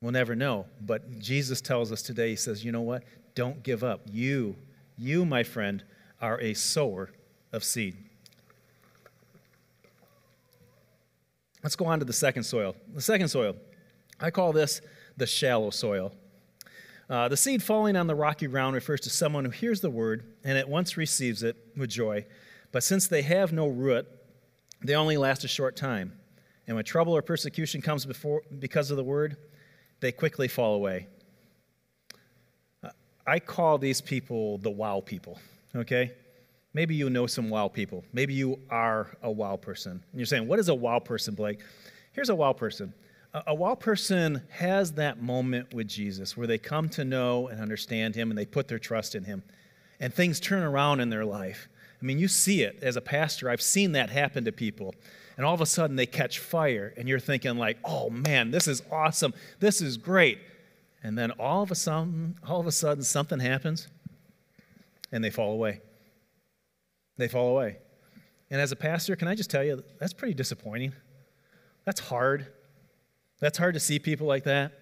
We'll 0.00 0.12
never 0.12 0.34
know. 0.34 0.66
But 0.80 1.18
Jesus 1.18 1.60
tells 1.60 1.92
us 1.92 2.02
today, 2.02 2.30
He 2.30 2.36
says, 2.36 2.64
you 2.64 2.72
know 2.72 2.82
what? 2.82 3.02
Don't 3.34 3.62
give 3.62 3.84
up. 3.84 4.00
You, 4.10 4.56
you, 4.96 5.24
my 5.24 5.42
friend, 5.42 5.82
are 6.20 6.40
a 6.40 6.54
sower 6.54 7.10
of 7.52 7.64
seed. 7.64 7.96
Let's 11.62 11.76
go 11.76 11.86
on 11.86 11.98
to 11.98 12.04
the 12.04 12.12
second 12.12 12.44
soil. 12.44 12.76
The 12.94 13.02
second 13.02 13.28
soil, 13.28 13.56
I 14.20 14.30
call 14.30 14.52
this 14.52 14.80
the 15.16 15.26
shallow 15.26 15.70
soil. 15.70 16.12
Uh, 17.08 17.28
the 17.28 17.36
seed 17.36 17.62
falling 17.62 17.96
on 17.96 18.06
the 18.06 18.14
rocky 18.14 18.46
ground 18.46 18.74
refers 18.74 19.00
to 19.00 19.10
someone 19.10 19.44
who 19.44 19.50
hears 19.50 19.80
the 19.80 19.90
word 19.90 20.24
and 20.44 20.58
at 20.58 20.68
once 20.68 20.96
receives 20.96 21.42
it 21.42 21.56
with 21.76 21.90
joy. 21.90 22.24
But 22.72 22.82
since 22.82 23.06
they 23.06 23.22
have 23.22 23.52
no 23.52 23.68
root, 23.68 24.06
they 24.82 24.94
only 24.94 25.16
last 25.16 25.44
a 25.44 25.48
short 25.48 25.76
time. 25.76 26.12
And 26.66 26.76
when 26.76 26.84
trouble 26.84 27.16
or 27.16 27.22
persecution 27.22 27.80
comes 27.80 28.04
before, 28.04 28.42
because 28.58 28.90
of 28.90 28.96
the 28.96 29.04
word, 29.04 29.36
they 30.00 30.12
quickly 30.12 30.48
fall 30.48 30.74
away. 30.74 31.06
Uh, 32.82 32.90
I 33.26 33.38
call 33.38 33.78
these 33.78 34.00
people 34.00 34.58
the 34.58 34.70
wow 34.70 35.00
people, 35.00 35.38
okay? 35.74 36.12
Maybe 36.74 36.94
you 36.94 37.08
know 37.08 37.26
some 37.26 37.48
wow 37.48 37.68
people. 37.68 38.04
Maybe 38.12 38.34
you 38.34 38.58
are 38.68 39.16
a 39.22 39.30
wow 39.30 39.56
person. 39.56 39.92
And 39.92 40.20
you're 40.20 40.26
saying, 40.26 40.46
what 40.46 40.58
is 40.58 40.68
a 40.68 40.74
wow 40.74 40.98
person, 40.98 41.34
Blake? 41.34 41.60
Here's 42.12 42.28
a 42.28 42.34
wow 42.34 42.52
person. 42.52 42.92
A, 43.32 43.44
a 43.48 43.54
wow 43.54 43.76
person 43.76 44.42
has 44.50 44.92
that 44.92 45.22
moment 45.22 45.72
with 45.72 45.88
Jesus 45.88 46.36
where 46.36 46.46
they 46.46 46.58
come 46.58 46.88
to 46.90 47.04
know 47.04 47.48
and 47.48 47.60
understand 47.60 48.14
him 48.14 48.30
and 48.30 48.36
they 48.36 48.44
put 48.44 48.68
their 48.68 48.78
trust 48.78 49.14
in 49.14 49.24
him. 49.24 49.42
And 50.00 50.12
things 50.12 50.40
turn 50.40 50.62
around 50.62 51.00
in 51.00 51.08
their 51.08 51.24
life. 51.24 51.68
I 52.00 52.04
mean, 52.04 52.18
you 52.18 52.28
see 52.28 52.62
it 52.62 52.78
as 52.82 52.96
a 52.96 53.00
pastor. 53.00 53.48
I've 53.48 53.62
seen 53.62 53.92
that 53.92 54.10
happen 54.10 54.44
to 54.44 54.52
people. 54.52 54.94
And 55.36 55.44
all 55.44 55.54
of 55.54 55.60
a 55.60 55.66
sudden 55.66 55.96
they 55.96 56.06
catch 56.06 56.38
fire 56.38 56.94
and 56.96 57.08
you're 57.08 57.20
thinking 57.20 57.58
like, 57.58 57.78
"Oh 57.84 58.08
man, 58.10 58.50
this 58.50 58.66
is 58.66 58.82
awesome. 58.90 59.34
This 59.60 59.82
is 59.82 59.96
great." 59.96 60.38
And 61.02 61.16
then 61.16 61.30
all 61.32 61.62
of 61.62 61.70
a 61.70 61.74
sudden, 61.74 62.38
all 62.46 62.60
of 62.60 62.66
a 62.66 62.72
sudden 62.72 63.02
something 63.02 63.40
happens 63.40 63.88
and 65.12 65.22
they 65.22 65.30
fall 65.30 65.52
away 65.52 65.80
they 67.16 67.28
fall 67.28 67.50
away. 67.50 67.78
And 68.50 68.60
as 68.60 68.72
a 68.72 68.76
pastor, 68.76 69.16
can 69.16 69.28
I 69.28 69.34
just 69.34 69.50
tell 69.50 69.64
you, 69.64 69.82
that's 69.98 70.12
pretty 70.12 70.34
disappointing. 70.34 70.92
That's 71.84 72.00
hard. 72.00 72.46
That's 73.40 73.58
hard 73.58 73.74
to 73.74 73.80
see 73.80 73.98
people 73.98 74.26
like 74.26 74.44
that. 74.44 74.72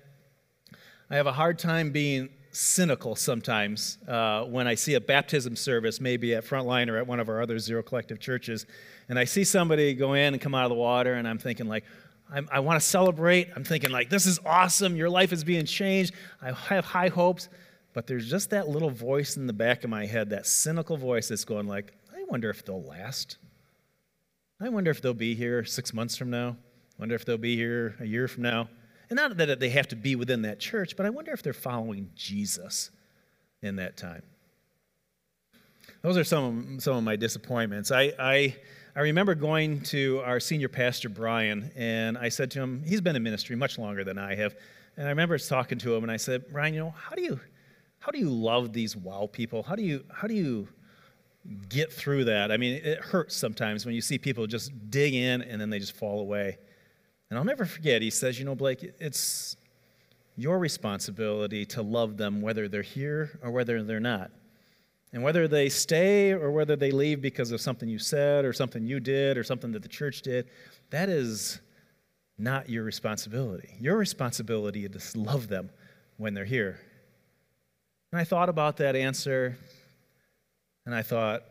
I 1.11 1.17
have 1.17 1.27
a 1.27 1.33
hard 1.33 1.59
time 1.59 1.91
being 1.91 2.29
cynical 2.55 3.17
sometimes 3.17 3.99
uh, 4.07 4.45
when 4.45 4.67
I 4.67 4.75
see 4.75 4.95
a 4.95 5.01
baptism 5.01 5.57
service, 5.57 6.01
maybe 6.01 6.35
at 6.35 6.45
Frontline 6.45 6.89
or 6.89 6.97
at 6.97 7.07
one 7.07 7.21
of 7.21 7.29
our 7.29 7.43
other 7.43 7.59
Zero 7.59 7.83
Collective 7.83 8.21
churches, 8.21 8.67
and 9.09 9.19
I 9.19 9.25
see 9.25 9.45
somebody 9.45 9.95
go 9.95 10.15
in 10.15 10.35
and 10.35 10.41
come 10.41 10.55
out 10.55 10.65
of 10.65 10.71
the 10.71 10.77
water, 10.77 11.15
and 11.15 11.27
I'm 11.27 11.39
thinking, 11.39 11.67
like, 11.67 11.85
I'm, 12.33 12.49
i 12.51 12.61
want 12.61 12.81
to 12.81 12.87
celebrate. 12.87 13.49
I'm 13.55 13.65
thinking, 13.65 13.91
like, 13.91 14.09
this 14.09 14.27
is 14.27 14.39
awesome. 14.47 14.97
Your 14.97 15.11
life 15.11 15.33
is 15.33 15.45
being 15.45 15.67
changed. 15.67 16.15
I 16.41 16.53
have 16.53 16.85
high 16.85 17.09
hopes. 17.09 17.49
But 17.93 18.09
there's 18.09 18.29
just 18.29 18.51
that 18.51 18.69
little 18.69 18.91
voice 18.91 19.37
in 19.37 19.47
the 19.47 19.53
back 19.53 19.85
of 19.85 19.91
my 19.91 20.05
head, 20.05 20.31
that 20.31 20.47
cynical 20.47 20.97
voice 20.97 21.29
that's 21.29 21.45
going, 21.45 21.69
like, 21.69 21.93
I 22.13 22.25
wonder 22.29 22.51
if 22.51 22.65
they'll 22.65 22.83
last. 22.83 23.39
I 24.61 24.69
wonder 24.69 24.91
if 24.91 25.01
they'll 25.01 25.15
be 25.15 25.35
here 25.35 25.65
six 25.65 25.95
months 25.95 26.17
from 26.17 26.31
now. 26.31 26.57
I 26.99 27.03
wonder 27.03 27.15
if 27.15 27.25
they'll 27.25 27.39
be 27.39 27.57
here 27.57 27.95
a 28.01 28.05
year 28.05 28.27
from 28.27 28.43
now. 28.43 28.69
And 29.15 29.37
not 29.37 29.37
that 29.37 29.61
they 29.61 29.69
have 29.69 29.87
to 29.89 29.97
be 29.97 30.17
within 30.17 30.43
that 30.43 30.59
church, 30.59 30.97
but 30.97 31.07
I 31.07 31.11
wonder 31.11 31.31
if 31.31 31.41
they're 31.41 31.53
following 31.53 32.11
Jesus 32.17 32.91
in 33.63 33.77
that 33.77 33.97
time. 33.97 34.25
Those 36.03 36.17
are 36.17 36.25
some 36.25 36.75
of, 36.75 36.83
some 36.83 36.97
of 36.97 37.05
my 37.05 37.15
disappointments. 37.15 37.93
I, 37.93 38.13
I, 38.19 38.57
I 38.97 39.01
remember 39.03 39.37
going 39.37 39.83
to 39.83 40.21
our 40.25 40.41
senior 40.41 40.69
pastor, 40.69 41.09
Brian, 41.09 41.71
and 41.77 42.19
I 42.19 42.29
said 42.29 42.51
to 42.51 42.61
him, 42.61 42.83
he's 42.85 43.01
been 43.01 43.15
in 43.15 43.23
ministry 43.23 43.55
much 43.55 43.79
longer 43.79 44.03
than 44.03 44.19
I 44.19 44.35
have. 44.35 44.57
And 44.97 45.07
I 45.07 45.11
remember 45.11 45.39
talking 45.39 45.79
to 45.79 45.95
him, 45.95 46.03
and 46.03 46.11
I 46.11 46.17
said, 46.17 46.51
Brian, 46.51 46.75
you 46.75 46.81
know, 46.81 46.95
how 46.99 47.15
do 47.15 47.23
you, 47.23 47.39
how 48.01 48.11
do 48.11 48.19
you 48.19 48.31
love 48.31 48.73
these 48.73 48.97
wow 48.97 49.29
people? 49.33 49.63
How 49.63 49.77
do 49.77 49.85
you, 49.85 50.05
how 50.13 50.27
do 50.27 50.35
you 50.35 50.67
get 51.69 51.93
through 51.93 52.25
that. 52.25 52.51
I 52.51 52.57
mean, 52.57 52.81
it 52.85 52.99
hurts 52.99 53.37
sometimes 53.37 53.87
when 53.87 53.95
you 53.95 54.01
see 54.01 54.19
people 54.19 54.49
just 54.49 54.73
dig 54.91 55.15
in 55.15 55.43
and 55.43 55.61
then 55.61 55.71
they 55.71 55.79
just 55.79 55.95
fall 55.95 56.19
away. 56.21 56.59
And 57.35 57.41
I'll 57.41 57.45
never 57.45 57.65
forget, 57.65 58.01
he 58.01 58.11
says, 58.11 58.39
You 58.39 58.45
know, 58.45 58.55
Blake, 58.55 58.95
it's 59.01 59.57
your 60.37 60.57
responsibility 60.57 61.67
to 61.67 61.83
love 61.83 62.17
them 62.17 62.41
whether 62.41 62.69
they're 62.69 62.81
here 62.81 63.41
or 63.43 63.51
whether 63.51 63.83
they're 63.83 63.99
not. 63.99 64.31
And 65.13 65.21
whether 65.21 65.49
they 65.49 65.69
stay 65.69 66.31
or 66.31 66.53
whether 66.53 66.77
they 66.77 66.93
leave 66.93 67.21
because 67.21 67.51
of 67.51 67.61
something 67.61 67.89
you 67.89 67.99
said 67.99 68.45
or 68.45 68.53
something 68.53 68.87
you 68.87 69.01
did 69.01 69.37
or 69.37 69.43
something 69.43 69.73
that 69.73 69.83
the 69.83 69.89
church 69.89 70.23
did, 70.23 70.49
that 70.91 71.09
is 71.09 71.61
not 72.39 72.71
your 72.71 72.85
responsibility. 72.85 73.79
Your 73.81 73.97
responsibility 73.97 74.85
is 74.85 75.13
to 75.15 75.19
love 75.19 75.49
them 75.49 75.71
when 76.19 76.35
they're 76.35 76.45
here. 76.45 76.79
And 78.13 78.21
I 78.21 78.23
thought 78.23 78.49
about 78.49 78.77
that 78.77 78.95
answer 78.95 79.59
and 80.87 80.95
I 80.95 81.03
thought, 81.03 81.43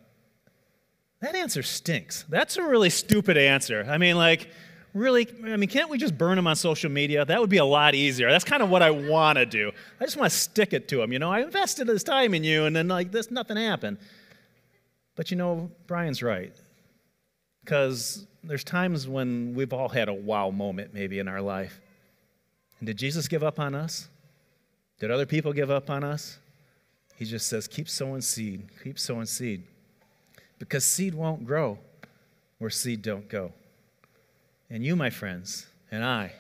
that 1.20 1.36
answer 1.36 1.62
stinks. 1.62 2.24
That's 2.30 2.56
a 2.56 2.64
really 2.64 2.90
stupid 2.90 3.36
answer. 3.36 3.86
I 3.86 3.98
mean, 3.98 4.16
like, 4.16 4.50
really, 4.94 5.28
I 5.46 5.58
mean, 5.58 5.70
can't 5.70 5.90
we 5.90 5.98
just 5.98 6.18
burn 6.18 6.36
them 6.36 6.48
on 6.48 6.56
social 6.56 6.90
media? 6.90 7.26
That 7.26 7.40
would 7.40 7.50
be 7.50 7.58
a 7.58 7.66
lot 7.66 7.96
easier. 7.96 8.30
That's 8.30 8.44
kind 8.44 8.62
of 8.64 8.70
what 8.70 8.82
I 8.82 8.92
want 8.92 9.38
to 9.38 9.46
do. 9.46 9.72
I 10.00 10.06
just 10.06 10.18
want 10.18 10.32
to 10.32 10.38
stick 10.38 10.74
it 10.74 10.88
to 10.90 10.98
them. 10.98 11.12
You 11.12 11.20
know, 11.20 11.32
I 11.32 11.42
invested 11.42 11.88
this 11.88 12.04
time 12.04 12.34
in 12.34 12.44
you, 12.44 12.66
and 12.66 12.76
then, 12.76 12.88
like, 12.88 13.12
this, 13.12 13.32
nothing 13.32 13.58
happened. 13.58 13.98
But 15.16 15.32
you 15.32 15.38
know, 15.38 15.72
Brian's 15.88 16.24
right. 16.24 16.54
Because 17.64 18.26
there's 18.44 18.64
times 18.64 19.08
when 19.08 19.54
we've 19.54 19.74
all 19.74 19.90
had 19.90 20.10
a 20.10 20.14
wow 20.14 20.50
moment 20.50 20.94
maybe 20.94 21.20
in 21.20 21.28
our 21.28 21.42
life. 21.42 21.80
And 22.80 22.88
did 22.88 22.98
Jesus 22.98 23.28
give 23.28 23.44
up 23.44 23.60
on 23.60 23.74
us? 23.74 24.10
Did 25.00 25.12
other 25.12 25.26
people 25.26 25.54
give 25.54 25.72
up 25.72 25.90
on 25.90 26.04
us? 26.04 26.40
He 27.16 27.26
just 27.26 27.48
says, 27.48 27.68
keep 27.68 27.88
sowing 27.88 28.22
seed, 28.22 28.68
keep 28.84 29.00
sowing 29.00 29.28
seed. 29.28 29.64
Because 30.60 30.84
seed 30.84 31.14
won't 31.14 31.46
grow 31.46 31.78
where 32.58 32.70
seed 32.70 33.02
don't 33.02 33.30
go. 33.30 33.54
And 34.74 34.84
you, 34.84 34.96
my 34.96 35.12
friends, 35.12 35.68
and 35.92 36.04
I, 36.04 36.34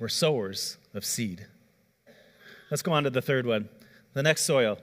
we're 0.00 0.08
sowers 0.08 0.76
of 0.92 1.04
seed. 1.04 1.46
Let's 2.68 2.82
go 2.82 2.90
on 2.90 3.04
to 3.04 3.10
the 3.10 3.22
third 3.22 3.46
one. 3.46 3.68
The 4.12 4.24
next 4.24 4.44
soil. 4.44 4.76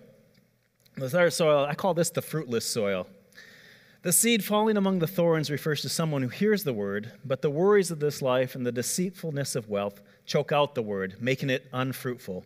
The 0.95 1.09
third 1.09 1.33
soil, 1.33 1.65
I 1.65 1.75
call 1.75 1.93
this 1.93 2.09
the 2.11 2.21
fruitless 2.21 2.65
soil. 2.65 3.07
The 4.03 4.13
seed 4.13 4.41
falling 4.41 4.77
among 4.77 4.99
the 4.99 5.05
thorns 5.05 5.51
refers 5.51 5.81
to 5.81 5.89
someone 5.89 6.21
who 6.21 6.29
hears 6.29 6.63
the 6.63 6.71
word, 6.71 7.11
but 7.25 7.41
the 7.41 7.49
worries 7.49 7.91
of 7.91 7.99
this 7.99 8.21
life 8.21 8.55
and 8.55 8.65
the 8.65 8.71
deceitfulness 8.71 9.57
of 9.57 9.67
wealth 9.67 9.99
choke 10.25 10.53
out 10.53 10.73
the 10.73 10.81
word, 10.81 11.17
making 11.19 11.49
it 11.49 11.67
unfruitful. 11.73 12.45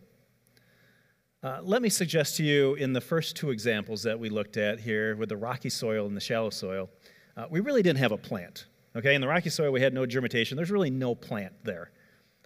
Uh, 1.44 1.60
let 1.62 1.84
me 1.84 1.90
suggest 1.90 2.38
to 2.38 2.44
you 2.44 2.74
in 2.74 2.94
the 2.94 3.02
first 3.02 3.36
two 3.36 3.52
examples 3.52 4.02
that 4.02 4.20
we 4.20 4.28
looked 4.28 4.58
at 4.58 4.80
here 4.80 5.16
with 5.16 5.30
the 5.30 5.38
rocky 5.38 5.70
soil 5.70 6.08
and 6.08 6.18
the 6.18 6.20
shallow 6.20 6.50
soil, 6.50 6.90
uh, 7.38 7.46
we 7.52 7.60
really 7.60 7.84
didn't 7.84 8.00
have 8.00 8.12
a 8.12 8.18
plant. 8.18 8.66
Okay, 8.96 9.16
in 9.16 9.22
the 9.22 9.28
rocky 9.28 9.50
soil, 9.50 9.72
we 9.72 9.82
had 9.82 9.94
no 9.94 10.06
germination. 10.06 10.58
There's 10.58 10.72
really 10.72 10.90
no 10.90 11.16
plant 11.16 11.54
there. 11.64 11.92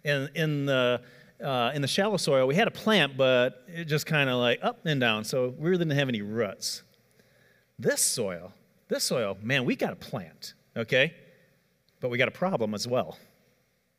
In, 0.04 0.30
in, 0.36 0.66
the, 0.66 1.02
uh, 1.44 1.72
in 1.74 1.82
the 1.82 1.88
shallow 1.88 2.18
soil, 2.18 2.46
we 2.46 2.56
had 2.56 2.68
a 2.68 2.72
plant, 2.72 3.18
but 3.18 3.64
it 3.68 3.86
just 3.86 4.06
kind 4.06 4.30
of 4.30 4.38
like 4.38 4.60
up 4.62 4.86
and 4.86 5.00
down, 5.00 5.24
so 5.24 5.56
we 5.58 5.70
really 5.70 5.86
didn't 5.86 5.98
have 5.98 6.10
any 6.10 6.22
roots. 6.22 6.84
This 7.80 8.02
soil, 8.02 8.54
this 8.88 9.04
soil, 9.04 9.38
man, 9.42 9.66
we 9.66 9.76
got 9.76 9.94
a 9.94 9.96
plant, 9.96 10.54
okay? 10.78 11.14
But 12.00 12.10
we 12.10 12.18
got 12.18 12.28
a 12.28 12.32
problem 12.32 12.76
as 12.76 12.88
well 12.88 13.18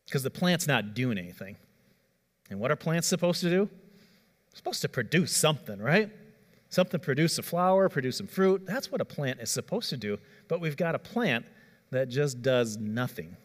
because 0.07 0.23
the 0.23 0.31
plant's 0.31 0.69
not 0.69 0.95
doing 0.95 1.19
anything. 1.19 1.57
And 2.49 2.61
what 2.61 2.71
are 2.71 2.77
plants 2.77 3.09
supposed 3.09 3.41
to 3.41 3.51
do? 3.51 3.69
supposed 4.57 4.81
to 4.81 4.89
produce 4.89 5.37
something, 5.37 5.79
right? 5.79 6.11
Something 6.71 6.99
produce 6.99 7.39
a 7.39 7.43
flower, 7.43 7.89
produce 7.89 8.17
some 8.17 8.27
fruit. 8.27 8.65
That's 8.65 8.91
what 8.91 9.01
a 9.01 9.05
plant 9.05 9.41
is 9.41 9.51
supposed 9.51 9.91
to 9.91 9.99
do. 9.99 10.19
But 10.49 10.61
we've 10.61 10.77
got 10.77 10.95
a 10.95 10.99
plant 10.99 11.45
that 11.97 12.09
just 12.09 12.43
does 12.43 12.77
nothing. 12.77 13.37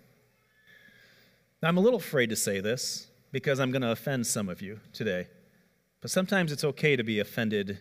Now, 1.62 1.70
I'm 1.70 1.78
a 1.78 1.82
little 1.82 2.00
afraid 2.00 2.30
to 2.30 2.36
say 2.36 2.60
this 2.60 3.08
because 3.32 3.60
I'm 3.60 3.72
going 3.72 3.82
to 3.82 3.92
offend 3.92 4.28
some 4.28 4.50
of 4.50 4.62
you 4.62 4.80
today. 4.94 5.28
But 6.02 6.12
sometimes 6.12 6.52
it's 6.52 6.64
okay 6.64 6.96
to 6.96 7.04
be 7.04 7.20
offended 7.20 7.80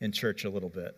in 0.00 0.12
church 0.12 0.44
a 0.44 0.50
little 0.50 0.68
bit. 0.68 0.94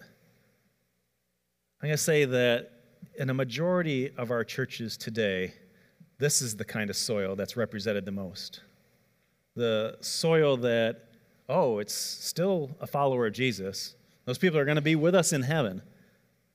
I'm 1.80 1.88
going 1.88 1.92
to 1.92 2.02
say 2.02 2.24
that 2.24 2.70
in 3.16 3.30
a 3.30 3.34
majority 3.34 4.10
of 4.16 4.30
our 4.30 4.44
churches 4.44 4.96
today, 4.96 5.54
this 6.18 6.40
is 6.40 6.56
the 6.56 6.64
kind 6.64 6.88
of 6.90 6.96
soil 6.96 7.36
that's 7.36 7.56
represented 7.56 8.04
the 8.04 8.12
most. 8.12 8.60
The 9.54 9.98
soil 10.00 10.56
that 10.58 11.08
oh, 11.48 11.78
it's 11.78 11.94
still 11.94 12.70
a 12.80 12.86
follower 12.86 13.26
of 13.26 13.34
Jesus. 13.34 13.94
Those 14.24 14.38
people 14.38 14.58
are 14.58 14.64
going 14.64 14.76
to 14.76 14.80
be 14.80 14.96
with 14.96 15.14
us 15.14 15.32
in 15.32 15.42
heaven. 15.42 15.82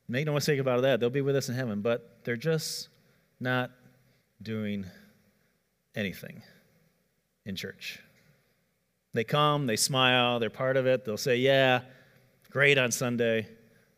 Make 0.10 0.26
no 0.26 0.34
mistake 0.34 0.60
about 0.60 0.82
that. 0.84 1.00
They'll 1.00 1.10
be 1.10 1.22
with 1.22 1.36
us 1.36 1.50
in 1.50 1.56
heaven, 1.56 1.82
but 1.82 2.20
they're 2.24 2.38
just 2.38 2.90
not 3.40 3.72
doing 4.42 4.86
anything 5.96 6.42
in 7.46 7.56
church. 7.56 8.00
They 9.14 9.24
come, 9.24 9.66
they 9.68 9.76
smile, 9.76 10.40
they're 10.40 10.50
part 10.50 10.78
of 10.78 10.86
it. 10.86 11.04
They'll 11.04 11.18
say, 11.18 11.38
Yeah, 11.38 11.82
great 12.52 12.78
on 12.78 12.92
Sunday. 12.92 13.48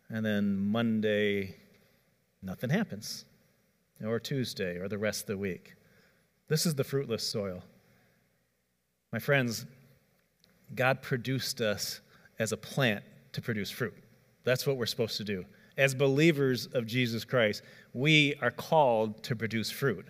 And 0.10 0.26
then 0.26 0.58
Monday, 0.72 1.56
nothing 2.42 2.70
happens. 2.70 3.26
Or 4.04 4.20
Tuesday, 4.20 4.78
or 4.78 4.88
the 4.88 4.98
rest 4.98 5.22
of 5.22 5.28
the 5.28 5.38
week. 5.38 5.74
This 6.48 6.66
is 6.66 6.74
the 6.74 6.84
fruitless 6.84 7.28
soil. 7.28 7.64
My 9.12 9.20
friends, 9.20 9.66
God 10.74 11.02
produced 11.02 11.62
us 11.62 12.00
as 12.40 12.52
a 12.52 12.58
plant 12.58 13.04
to 13.34 13.42
produce 13.42 13.70
fruit. 13.70 13.96
That's 14.46 14.66
what 14.66 14.78
we're 14.78 14.86
supposed 14.86 15.18
to 15.18 15.24
do. 15.24 15.46
As 15.80 15.96
believers 15.96 16.68
of 16.74 16.86
Jesus 16.86 17.24
Christ, 17.24 17.64
we 17.94 18.36
are 18.42 18.52
called 18.52 19.24
to 19.24 19.36
produce 19.36 19.72
fruit. 19.72 20.06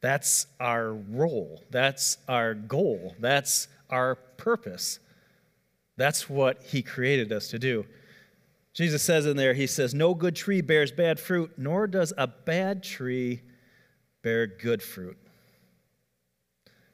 That's 0.00 0.48
our 0.58 0.92
role. 0.92 1.62
That's 1.70 2.18
our 2.26 2.54
goal. 2.54 3.14
That's 3.20 3.68
our 3.90 4.16
purpose. 4.16 4.98
That's 5.96 6.28
what 6.28 6.62
He 6.64 6.82
created 6.82 7.32
us 7.32 7.46
to 7.48 7.60
do. 7.60 7.86
Jesus 8.72 9.00
says 9.00 9.24
in 9.24 9.36
there, 9.36 9.54
He 9.54 9.68
says, 9.68 9.94
No 9.94 10.14
good 10.14 10.34
tree 10.34 10.62
bears 10.62 10.90
bad 10.90 11.20
fruit, 11.20 11.52
nor 11.56 11.86
does 11.86 12.12
a 12.18 12.26
bad 12.26 12.82
tree 12.82 13.42
bear 14.22 14.48
good 14.48 14.82
fruit. 14.82 15.16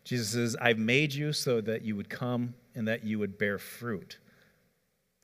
Jesus 0.05 0.29
says, 0.29 0.57
I've 0.61 0.79
made 0.79 1.15
you 1.15 1.33
so 1.33 1.63
that 1.63 1.83
you 1.83 1.97
would 1.97 2.11
come 2.11 2.53
and 2.75 2.87
that 2.87 3.03
you 3.03 3.19
would 3.19 3.39
bear 3.39 3.59
fruit. 3.59 4.19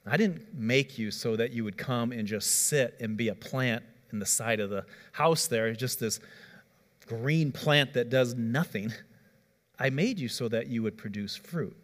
I 0.06 0.16
didn't 0.16 0.54
make 0.54 0.98
you 0.98 1.10
so 1.10 1.36
that 1.36 1.52
you 1.52 1.64
would 1.64 1.76
come 1.76 2.12
and 2.12 2.26
just 2.26 2.66
sit 2.66 2.96
and 3.00 3.16
be 3.16 3.28
a 3.28 3.34
plant 3.34 3.82
in 4.12 4.18
the 4.18 4.26
side 4.26 4.60
of 4.60 4.70
the 4.70 4.84
house 5.12 5.46
there, 5.46 5.72
just 5.72 6.00
this 6.00 6.20
green 7.06 7.52
plant 7.52 7.94
that 7.94 8.10
does 8.10 8.34
nothing. 8.34 8.92
I 9.78 9.90
made 9.90 10.18
you 10.18 10.28
so 10.28 10.48
that 10.48 10.68
you 10.68 10.82
would 10.82 10.96
produce 10.96 11.36
fruit. 11.36 11.76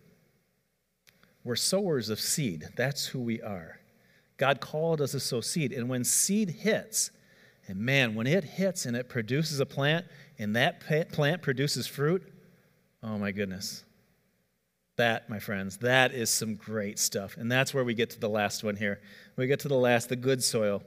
We're 1.45 1.57
sowers 1.57 2.09
of 2.09 2.21
seed. 2.21 2.69
That's 2.77 3.07
who 3.07 3.21
we 3.21 3.41
are. 3.41 3.79
God 4.37 4.61
called 4.61 5.01
us 5.01 5.13
to 5.13 5.21
sow 5.21 5.41
seed. 5.41 5.73
And 5.73 5.89
when 5.89 6.05
seed 6.05 6.51
hits, 6.51 7.11
and 7.69 7.79
man, 7.79 8.15
when 8.15 8.27
it 8.27 8.45
hits 8.45 8.87
and 8.87 8.97
it 8.97 9.09
produces 9.09 9.61
a 9.61 9.67
plant, 9.67 10.07
and 10.39 10.55
that 10.57 10.81
plant 11.13 11.43
produces 11.43 11.87
fruit, 11.87 12.23
oh 13.03 13.19
my 13.19 13.33
goodness. 13.33 13.85
That, 14.97 15.29
my 15.29 15.39
friends, 15.39 15.77
that 15.79 16.13
is 16.13 16.31
some 16.31 16.55
great 16.55 16.99
stuff. 16.99 17.37
And 17.37 17.53
that's 17.53 17.75
where 17.75 17.85
we 17.85 17.95
get 17.95 18.11
to 18.11 18.21
the 18.21 18.29
last 18.29 18.65
one 18.65 18.77
here. 18.77 19.01
We 19.37 19.47
get 19.47 19.61
to 19.61 19.69
the 19.69 19.77
last, 19.77 20.09
the 20.09 20.17
good 20.17 20.43
soil. 20.43 20.83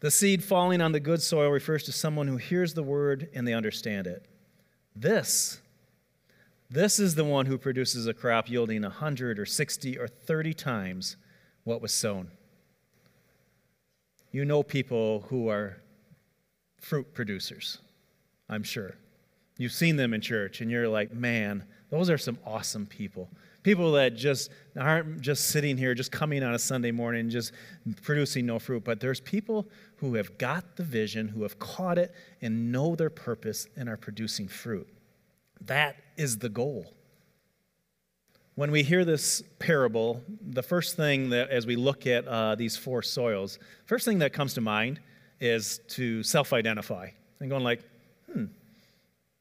The 0.00 0.10
seed 0.10 0.44
falling 0.44 0.80
on 0.80 0.92
the 0.92 1.00
good 1.00 1.22
soil 1.22 1.50
refers 1.50 1.82
to 1.84 1.92
someone 1.92 2.28
who 2.28 2.36
hears 2.36 2.74
the 2.74 2.82
word 2.82 3.28
and 3.34 3.46
they 3.46 3.54
understand 3.54 4.06
it. 4.06 4.26
This, 4.94 5.60
this 6.70 6.98
is 6.98 7.14
the 7.14 7.24
one 7.24 7.46
who 7.46 7.58
produces 7.58 8.06
a 8.06 8.14
crop 8.14 8.48
yielding 8.48 8.82
100 8.82 9.38
or 9.38 9.46
60 9.46 9.98
or 9.98 10.08
30 10.08 10.54
times 10.54 11.16
what 11.64 11.82
was 11.82 11.92
sown. 11.92 12.30
You 14.30 14.44
know 14.44 14.62
people 14.62 15.26
who 15.28 15.48
are 15.48 15.78
fruit 16.80 17.12
producers, 17.12 17.78
I'm 18.48 18.62
sure. 18.62 18.96
You've 19.62 19.72
seen 19.72 19.94
them 19.94 20.12
in 20.12 20.20
church 20.20 20.60
and 20.60 20.68
you're 20.72 20.88
like, 20.88 21.14
man, 21.14 21.64
those 21.88 22.10
are 22.10 22.18
some 22.18 22.36
awesome 22.44 22.84
people. 22.84 23.30
People 23.62 23.92
that 23.92 24.16
just 24.16 24.50
aren't 24.76 25.20
just 25.20 25.50
sitting 25.50 25.76
here, 25.76 25.94
just 25.94 26.10
coming 26.10 26.42
on 26.42 26.52
a 26.52 26.58
Sunday 26.58 26.90
morning, 26.90 27.30
just 27.30 27.52
producing 28.02 28.44
no 28.44 28.58
fruit, 28.58 28.82
but 28.82 28.98
there's 28.98 29.20
people 29.20 29.68
who 29.98 30.14
have 30.16 30.36
got 30.36 30.74
the 30.74 30.82
vision, 30.82 31.28
who 31.28 31.44
have 31.44 31.60
caught 31.60 31.96
it, 31.96 32.12
and 32.40 32.72
know 32.72 32.96
their 32.96 33.08
purpose 33.08 33.68
and 33.76 33.88
are 33.88 33.96
producing 33.96 34.48
fruit. 34.48 34.88
That 35.60 35.94
is 36.16 36.38
the 36.38 36.48
goal. 36.48 36.92
When 38.56 38.72
we 38.72 38.82
hear 38.82 39.04
this 39.04 39.44
parable, 39.60 40.24
the 40.40 40.64
first 40.64 40.96
thing 40.96 41.30
that, 41.30 41.50
as 41.50 41.66
we 41.66 41.76
look 41.76 42.08
at 42.08 42.26
uh, 42.26 42.56
these 42.56 42.76
four 42.76 43.00
soils, 43.00 43.60
first 43.86 44.04
thing 44.06 44.18
that 44.18 44.32
comes 44.32 44.54
to 44.54 44.60
mind 44.60 44.98
is 45.40 45.78
to 45.90 46.24
self 46.24 46.52
identify 46.52 47.10
and 47.38 47.48
going, 47.48 47.62
like, 47.62 47.82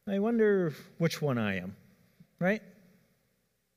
I 0.08 0.20
wonder 0.20 0.74
which 0.98 1.22
one 1.22 1.38
I 1.38 1.58
am 1.58 1.76
right? 2.42 2.62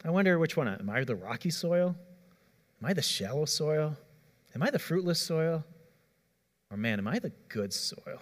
I 0.04 0.10
wonder 0.10 0.38
which 0.38 0.56
one. 0.56 0.66
I 0.66 0.74
am. 0.74 0.80
am 0.80 0.90
I 0.90 1.04
the 1.04 1.14
rocky 1.14 1.50
soil? 1.50 1.94
Am 2.82 2.88
I 2.88 2.92
the 2.92 3.02
shallow 3.02 3.44
soil? 3.44 3.96
Am 4.54 4.62
I 4.62 4.70
the 4.70 4.78
fruitless 4.78 5.20
soil? 5.20 5.64
Or, 6.70 6.76
man, 6.76 6.98
am 6.98 7.06
I 7.06 7.18
the 7.18 7.30
good 7.48 7.72
soil? 7.72 8.20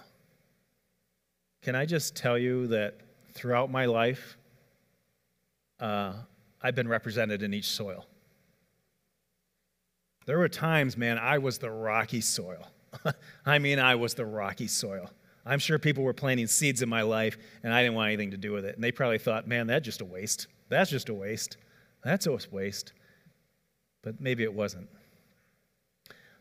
Can 1.63 1.77
I 1.77 1.87
just 1.87 2.17
tell 2.17 2.37
you 2.37 2.67
that 2.69 2.99
throughout 3.33 3.71
my 3.71 3.87
life, 3.87 4.37
uh, 5.81 6.13
I've 6.61 6.75
been 6.75 6.89
represented 6.89 7.43
in 7.43 7.55
each 7.55 7.71
soil. 7.71 8.07
There 10.27 10.39
were 10.39 10.49
times, 10.49 10.97
man, 10.97 11.19
I 11.19 11.39
was 11.39 11.59
the 11.59 11.71
rocky 11.71 12.21
soil. 12.21 12.69
I 13.47 13.59
mean, 13.59 13.79
I 13.79 13.95
was 13.95 14.15
the 14.15 14.27
rocky 14.27 14.67
soil. 14.67 15.11
I'm 15.45 15.59
sure 15.59 15.79
people 15.79 16.05
were 16.05 16.13
planting 16.13 16.47
seeds 16.47 16.83
in 16.83 16.89
my 16.89 17.03
life, 17.03 17.37
and 17.63 17.75
I 17.75 17.83
didn't 17.83 17.97
want 17.97 18.09
anything 18.09 18.31
to 18.31 18.37
do 18.37 18.53
with 18.53 18.65
it. 18.65 18.75
And 18.75 18.85
they 18.85 18.93
probably 18.93 19.19
thought, 19.19 19.49
man, 19.49 19.67
that's 19.67 19.85
just 19.85 20.01
a 20.01 20.05
waste. 20.05 20.47
That's 20.69 20.91
just 20.91 21.09
a 21.09 21.15
waste. 21.15 21.57
That's 22.05 22.27
a 22.27 22.39
waste. 22.51 22.93
But 24.03 24.21
maybe 24.21 24.43
it 24.45 24.53
wasn't. 24.53 24.89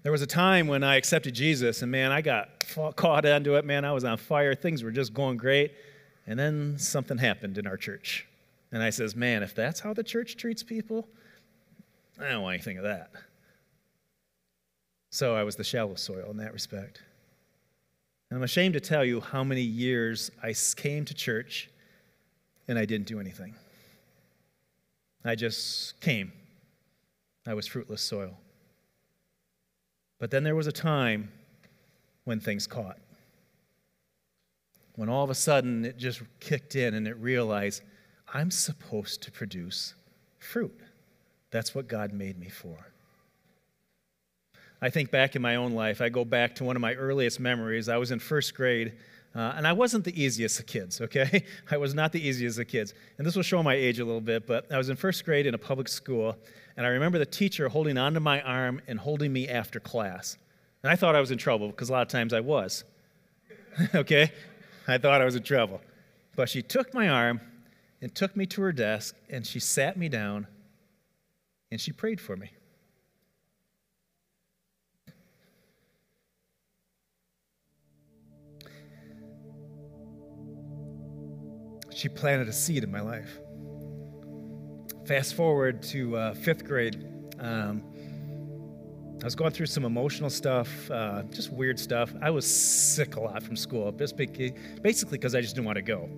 There 0.04 0.12
was 0.12 0.22
a 0.22 0.28
time 0.28 0.68
when 0.68 0.84
I 0.84 0.96
accepted 0.96 1.36
Jesus, 1.36 1.82
and 1.82 1.92
man, 1.92 2.12
I 2.12 2.22
got 2.22 2.66
caught 2.96 3.26
into 3.26 3.56
it. 3.56 3.66
Man, 3.66 3.86
I 3.86 3.92
was 3.92 4.04
on 4.04 4.18
fire. 4.18 4.56
Things 4.56 4.84
were 4.84 4.92
just 4.92 5.14
going 5.14 5.38
great. 5.38 5.74
And 6.26 6.40
then 6.40 6.78
something 6.78 7.18
happened 7.18 7.58
in 7.58 7.68
our 7.68 7.78
church. 7.78 8.28
And 8.72 8.82
I 8.82 8.90
says, 8.90 9.16
man, 9.16 9.44
if 9.44 9.54
that's 9.54 9.80
how 9.80 9.94
the 9.94 10.04
church 10.04 10.38
treats 10.38 10.64
people, 10.64 11.08
I 12.20 12.30
don't 12.30 12.44
want 12.44 12.56
anything 12.56 12.78
of 12.78 12.84
that. 12.84 13.12
So 15.10 15.36
I 15.36 15.44
was 15.44 15.56
the 15.56 15.64
shallow 15.64 15.96
soil 15.96 16.30
in 16.32 16.38
that 16.38 16.54
respect. 16.54 17.02
And 18.32 18.38
I'm 18.38 18.44
ashamed 18.44 18.76
to 18.76 18.80
tell 18.80 19.04
you 19.04 19.20
how 19.20 19.44
many 19.44 19.62
years 19.62 20.32
I 20.42 20.56
came 20.78 21.04
to 21.04 21.14
church 21.14 21.70
and 22.70 22.80
I 22.80 22.86
didn't 22.86 23.08
do 23.08 23.20
anything. 23.20 23.56
I 25.26 25.36
just 25.36 26.00
came. 26.00 26.32
I 27.46 27.54
was 27.54 27.68
fruitless 27.68 28.02
soil. 28.02 28.38
But 30.18 30.32
then 30.32 30.46
there 30.46 30.56
was 30.56 30.66
a 30.66 30.72
time 30.72 31.30
when 32.24 32.40
things 32.40 32.68
caught. 32.68 33.00
When 34.96 35.10
all 35.10 35.26
of 35.26 35.30
a 35.30 35.36
sudden 35.36 35.84
it 35.84 35.98
just 35.98 36.22
kicked 36.40 36.78
in 36.78 36.94
and 36.94 37.10
it 37.10 37.18
realized 37.18 37.84
I'm 38.34 38.50
supposed 38.50 39.22
to 39.24 39.32
produce 39.32 39.94
fruit. 40.40 40.80
That's 41.50 41.76
what 41.76 41.90
God 41.90 42.14
made 42.14 42.40
me 42.40 42.48
for. 42.48 42.91
I 44.82 44.90
think 44.90 45.12
back 45.12 45.36
in 45.36 45.42
my 45.42 45.56
own 45.58 45.74
life, 45.74 46.02
I 46.02 46.10
go 46.10 46.26
back 46.26 46.56
to 46.56 46.64
one 46.64 46.76
of 46.76 46.82
my 46.82 46.96
earliest 46.96 47.40
memories. 47.40 47.88
I 47.88 47.98
was 47.98 48.10
in 48.10 48.18
first 48.18 48.56
grade, 48.56 48.94
uh, 49.36 49.54
and 49.56 49.68
I 49.68 49.74
wasn't 49.74 50.06
the 50.06 50.22
easiest 50.22 50.60
of 50.60 50.66
kids, 50.66 51.00
okay? 51.02 51.46
I 51.72 51.78
was 51.78 51.94
not 51.94 52.12
the 52.12 52.20
easiest 52.20 52.58
of 52.58 52.68
kids. 52.68 52.96
And 53.18 53.28
this 53.28 53.36
will 53.36 53.44
show 53.44 53.62
my 53.62 53.76
age 53.76 54.00
a 54.00 54.06
little 54.06 54.22
bit, 54.22 54.48
but 54.48 54.72
I 54.72 54.78
was 54.78 54.90
in 54.90 54.96
first 54.96 55.24
grade 55.24 55.46
in 55.46 55.54
a 55.54 55.58
public 55.60 55.88
school, 55.88 56.36
and 56.76 56.86
I 56.86 56.90
remember 56.90 57.20
the 57.20 57.28
teacher 57.28 57.70
holding 57.70 57.98
onto 57.98 58.20
my 58.20 58.42
arm 58.42 58.82
and 58.88 59.00
holding 59.00 59.32
me 59.32 59.48
after 59.48 59.80
class. 59.80 60.38
And 60.82 60.92
I 60.92 60.96
thought 60.96 61.16
I 61.16 61.20
was 61.20 61.30
in 61.30 61.38
trouble 61.38 61.68
because 61.68 61.90
a 61.90 61.92
lot 61.92 62.02
of 62.02 62.08
times 62.08 62.34
I 62.34 62.40
was, 62.40 62.84
okay? 63.96 64.32
I 64.88 64.98
thought 64.98 65.22
I 65.22 65.26
was 65.26 65.36
in 65.36 65.44
trouble. 65.44 65.80
But 66.36 66.50
she 66.50 66.64
took 66.64 66.92
my 66.92 67.08
arm 67.08 67.40
and 68.02 68.14
took 68.16 68.36
me 68.36 68.48
to 68.48 68.62
her 68.64 68.72
desk, 68.72 69.16
and 69.30 69.46
she 69.46 69.60
sat 69.60 69.96
me 69.96 70.10
down 70.10 70.48
and 71.70 71.80
she 71.80 71.92
prayed 71.92 72.20
for 72.20 72.36
me. 72.36 72.52
She 81.94 82.10
planted 82.10 82.48
a 82.48 82.54
seed 82.54 82.84
in 82.84 82.92
my 82.92 83.02
life. 83.02 83.40
Fast 85.06 85.36
forward 85.36 85.82
to 85.84 86.16
uh, 86.16 86.34
fifth 86.34 86.66
grade. 86.66 87.06
Um, 87.40 87.84
I 89.22 89.26
was 89.26 89.36
going 89.36 89.52
through 89.52 89.68
some 89.68 89.86
emotional 89.86 90.30
stuff, 90.30 90.90
uh, 90.90 91.24
just 91.24 91.52
weird 91.52 91.80
stuff. 91.80 92.12
I 92.22 92.32
was 92.32 92.46
sick 92.46 93.18
a 93.18 93.20
lot 93.22 93.44
from 93.44 93.56
school, 93.56 93.92
basically 93.92 94.54
because 95.12 95.36
I 95.36 95.42
just 95.42 95.56
didn't 95.56 95.66
want 95.66 95.76
to 95.76 95.84
go. 95.84 96.10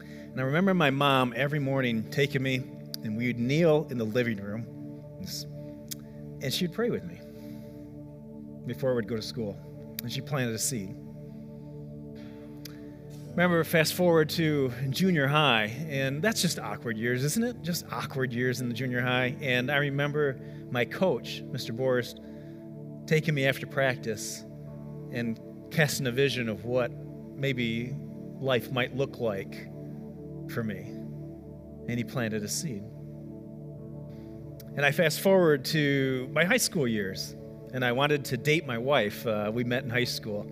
And 0.00 0.40
I 0.40 0.44
remember 0.44 0.74
my 0.74 0.90
mom 0.90 1.32
every 1.36 1.58
morning 1.58 2.08
taking 2.10 2.42
me, 2.42 2.62
and 3.02 3.16
we 3.16 3.28
would 3.28 3.38
kneel 3.38 3.86
in 3.90 3.98
the 3.98 4.04
living 4.04 4.36
room, 4.36 4.66
and 6.40 6.52
she'd 6.52 6.72
pray 6.72 6.90
with 6.90 7.04
me 7.04 7.20
before 8.66 8.94
would 8.94 9.08
go 9.08 9.16
to 9.16 9.22
school. 9.22 9.56
And 10.02 10.12
she 10.12 10.20
planted 10.20 10.54
a 10.54 10.58
seed. 10.58 10.94
Remember, 13.34 13.64
fast 13.64 13.94
forward 13.94 14.28
to 14.28 14.70
junior 14.90 15.26
high, 15.26 15.64
and 15.88 16.22
that's 16.22 16.40
just 16.40 16.60
awkward 16.60 16.96
years, 16.96 17.24
isn't 17.24 17.42
it? 17.42 17.62
Just 17.62 17.84
awkward 17.90 18.32
years 18.32 18.60
in 18.60 18.68
the 18.68 18.74
junior 18.74 19.00
high. 19.00 19.34
And 19.40 19.72
I 19.72 19.78
remember 19.78 20.38
my 20.70 20.84
coach, 20.84 21.42
Mr. 21.50 21.76
Boris, 21.76 22.14
taking 23.06 23.34
me 23.34 23.44
after 23.44 23.66
practice 23.66 24.44
and 25.10 25.40
casting 25.72 26.06
a 26.06 26.12
vision 26.12 26.48
of 26.48 26.64
what 26.64 26.92
maybe 27.34 27.96
life 28.38 28.70
might 28.70 28.94
look 28.94 29.18
like 29.18 29.68
for 30.48 30.62
me. 30.62 30.82
And 31.88 31.98
he 31.98 32.04
planted 32.04 32.44
a 32.44 32.48
seed. 32.48 32.84
And 34.76 34.86
I 34.86 34.92
fast 34.92 35.18
forward 35.18 35.64
to 35.66 36.30
my 36.32 36.44
high 36.44 36.56
school 36.56 36.86
years, 36.86 37.34
and 37.72 37.84
I 37.84 37.90
wanted 37.90 38.24
to 38.26 38.36
date 38.36 38.64
my 38.64 38.78
wife. 38.78 39.26
Uh, 39.26 39.50
we 39.52 39.64
met 39.64 39.82
in 39.82 39.90
high 39.90 40.04
school. 40.04 40.46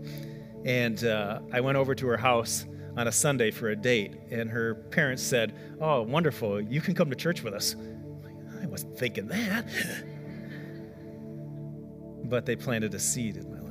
And 0.64 1.04
uh, 1.04 1.40
I 1.52 1.60
went 1.60 1.76
over 1.76 1.94
to 1.94 2.06
her 2.08 2.16
house 2.16 2.66
on 2.96 3.08
a 3.08 3.12
Sunday 3.12 3.50
for 3.50 3.70
a 3.70 3.76
date, 3.76 4.14
and 4.30 4.50
her 4.50 4.74
parents 4.74 5.22
said, 5.22 5.54
Oh, 5.80 6.02
wonderful, 6.02 6.60
you 6.60 6.80
can 6.80 6.94
come 6.94 7.10
to 7.10 7.16
church 7.16 7.42
with 7.42 7.54
us. 7.54 7.74
I 8.62 8.66
wasn't 8.66 8.98
thinking 8.98 9.28
that. 9.28 9.66
but 12.24 12.46
they 12.46 12.56
planted 12.56 12.94
a 12.94 12.98
seed 12.98 13.36
in 13.36 13.50
my 13.50 13.60
life. 13.60 13.62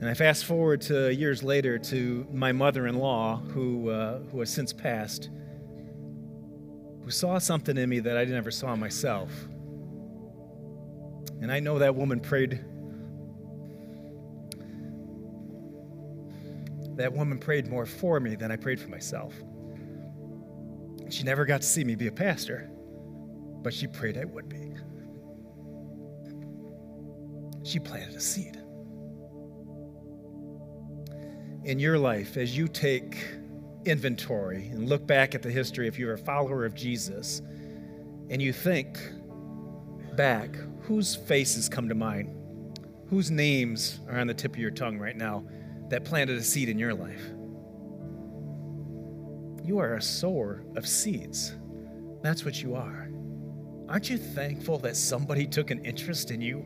And 0.00 0.08
I 0.10 0.14
fast 0.14 0.44
forward 0.44 0.82
to 0.82 1.12
years 1.12 1.42
later 1.42 1.78
to 1.78 2.26
my 2.32 2.52
mother 2.52 2.86
in 2.86 2.98
law, 2.98 3.38
who, 3.38 3.88
uh, 3.90 4.18
who 4.30 4.40
has 4.40 4.50
since 4.50 4.72
passed, 4.72 5.30
who 7.02 7.10
saw 7.10 7.38
something 7.38 7.76
in 7.76 7.88
me 7.88 8.00
that 8.00 8.18
I 8.18 8.24
never 8.24 8.50
saw 8.50 8.76
myself. 8.76 9.30
And 11.40 11.50
I 11.50 11.60
know 11.60 11.78
that 11.78 11.94
woman 11.94 12.20
prayed 12.20 12.64
that 16.96 17.12
woman 17.12 17.38
prayed 17.38 17.68
more 17.68 17.86
for 17.86 18.18
me 18.20 18.34
than 18.34 18.50
I 18.50 18.56
prayed 18.56 18.80
for 18.80 18.88
myself. 18.88 19.34
She 21.10 21.22
never 21.22 21.44
got 21.44 21.60
to 21.62 21.66
see 21.66 21.84
me 21.84 21.94
be 21.94 22.08
a 22.08 22.12
pastor, 22.12 22.68
but 23.62 23.72
she 23.72 23.86
prayed 23.86 24.18
I 24.18 24.24
would 24.24 24.48
be. 24.48 24.72
She 27.62 27.78
planted 27.78 28.14
a 28.14 28.20
seed. 28.20 28.56
In 31.64 31.78
your 31.78 31.98
life, 31.98 32.36
as 32.36 32.56
you 32.56 32.68
take 32.68 33.16
inventory 33.84 34.68
and 34.68 34.88
look 34.88 35.06
back 35.06 35.34
at 35.34 35.42
the 35.42 35.50
history, 35.50 35.88
if 35.88 35.98
you're 35.98 36.14
a 36.14 36.18
follower 36.18 36.64
of 36.64 36.74
Jesus, 36.74 37.42
and 38.30 38.40
you 38.40 38.52
think 38.52 38.98
back, 40.16 40.56
whose 40.82 41.14
faces 41.14 41.68
come 41.68 41.88
to 41.88 41.94
mind? 41.94 42.32
Whose 43.08 43.30
names 43.30 44.00
are 44.08 44.18
on 44.18 44.26
the 44.26 44.34
tip 44.34 44.54
of 44.54 44.58
your 44.58 44.70
tongue 44.70 44.98
right 44.98 45.16
now? 45.16 45.44
That 45.88 46.04
planted 46.04 46.36
a 46.36 46.42
seed 46.42 46.68
in 46.68 46.78
your 46.78 46.94
life. 46.94 47.22
You 49.64 49.78
are 49.78 49.94
a 49.94 50.02
sower 50.02 50.64
of 50.76 50.86
seeds. 50.86 51.54
That's 52.22 52.44
what 52.44 52.62
you 52.62 52.74
are. 52.74 53.10
Aren't 53.88 54.10
you 54.10 54.18
thankful 54.18 54.78
that 54.78 54.96
somebody 54.96 55.46
took 55.46 55.70
an 55.70 55.84
interest 55.84 56.30
in 56.30 56.40
you 56.40 56.64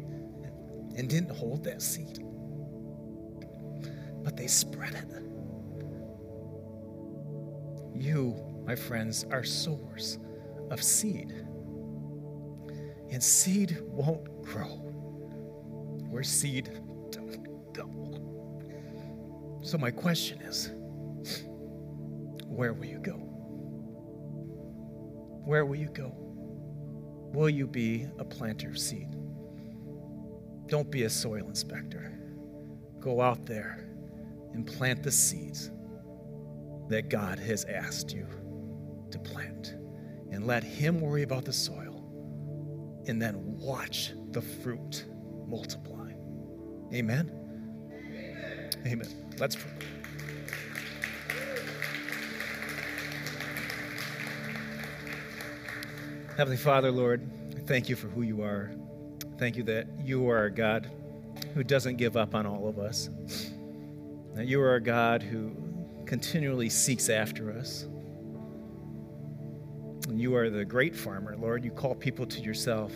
and 0.96 1.08
didn't 1.08 1.30
hold 1.36 1.64
that 1.64 1.82
seed? 1.82 2.24
But 4.22 4.36
they 4.36 4.46
spread 4.46 4.94
it. 4.94 5.08
You, 7.94 8.36
my 8.64 8.74
friends, 8.74 9.24
are 9.30 9.44
sowers 9.44 10.18
of 10.70 10.82
seed. 10.82 11.32
And 13.10 13.22
seed 13.22 13.78
won't 13.82 14.42
grow 14.42 14.90
where 16.08 16.22
seed 16.22 16.80
so, 19.62 19.76
my 19.76 19.90
question 19.90 20.40
is 20.40 20.72
where 22.46 22.72
will 22.72 22.86
you 22.86 22.98
go? 22.98 23.12
Where 25.44 25.64
will 25.64 25.76
you 25.76 25.88
go? 25.88 26.12
Will 27.32 27.50
you 27.50 27.66
be 27.66 28.06
a 28.18 28.24
planter 28.24 28.70
of 28.70 28.78
seed? 28.78 29.08
Don't 30.66 30.90
be 30.90 31.04
a 31.04 31.10
soil 31.10 31.46
inspector. 31.48 32.18
Go 33.00 33.20
out 33.20 33.46
there 33.46 33.88
and 34.52 34.66
plant 34.66 35.02
the 35.02 35.10
seeds 35.10 35.70
that 36.88 37.08
God 37.08 37.38
has 37.38 37.64
asked 37.64 38.12
you 38.12 38.26
to 39.10 39.18
plant. 39.18 39.74
And 40.30 40.46
let 40.46 40.64
Him 40.64 41.00
worry 41.00 41.22
about 41.22 41.44
the 41.44 41.52
soil. 41.52 42.04
And 43.06 43.20
then 43.20 43.36
watch 43.58 44.12
the 44.30 44.42
fruit 44.42 45.04
multiply. 45.46 46.12
Amen. 46.92 47.32
Amen. 47.92 48.70
Amen. 48.86 49.29
Let's 49.40 49.56
pray. 49.56 49.70
Heavenly 56.36 56.58
Father, 56.58 56.90
Lord, 56.90 57.26
thank 57.66 57.88
you 57.88 57.96
for 57.96 58.08
who 58.08 58.20
you 58.20 58.42
are. 58.42 58.70
Thank 59.38 59.56
you 59.56 59.62
that 59.62 59.86
you 60.04 60.28
are 60.28 60.44
a 60.44 60.50
God 60.50 60.90
who 61.54 61.64
doesn't 61.64 61.96
give 61.96 62.18
up 62.18 62.34
on 62.34 62.46
all 62.46 62.68
of 62.68 62.78
us. 62.78 63.08
That 64.34 64.46
you 64.46 64.60
are 64.60 64.74
a 64.74 64.80
God 64.80 65.22
who 65.22 65.52
continually 66.04 66.68
seeks 66.68 67.08
after 67.08 67.50
us. 67.50 67.84
And 70.08 70.20
you 70.20 70.34
are 70.34 70.50
the 70.50 70.66
great 70.66 70.94
farmer, 70.94 71.34
Lord. 71.38 71.64
You 71.64 71.70
call 71.70 71.94
people 71.94 72.26
to 72.26 72.40
yourself. 72.40 72.92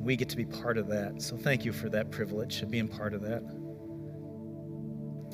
We 0.00 0.16
get 0.16 0.28
to 0.30 0.36
be 0.36 0.44
part 0.44 0.76
of 0.76 0.88
that. 0.88 1.22
So 1.22 1.36
thank 1.36 1.64
you 1.64 1.72
for 1.72 1.88
that 1.90 2.10
privilege 2.10 2.62
of 2.62 2.70
being 2.70 2.88
part 2.88 3.14
of 3.14 3.22
that. 3.22 3.59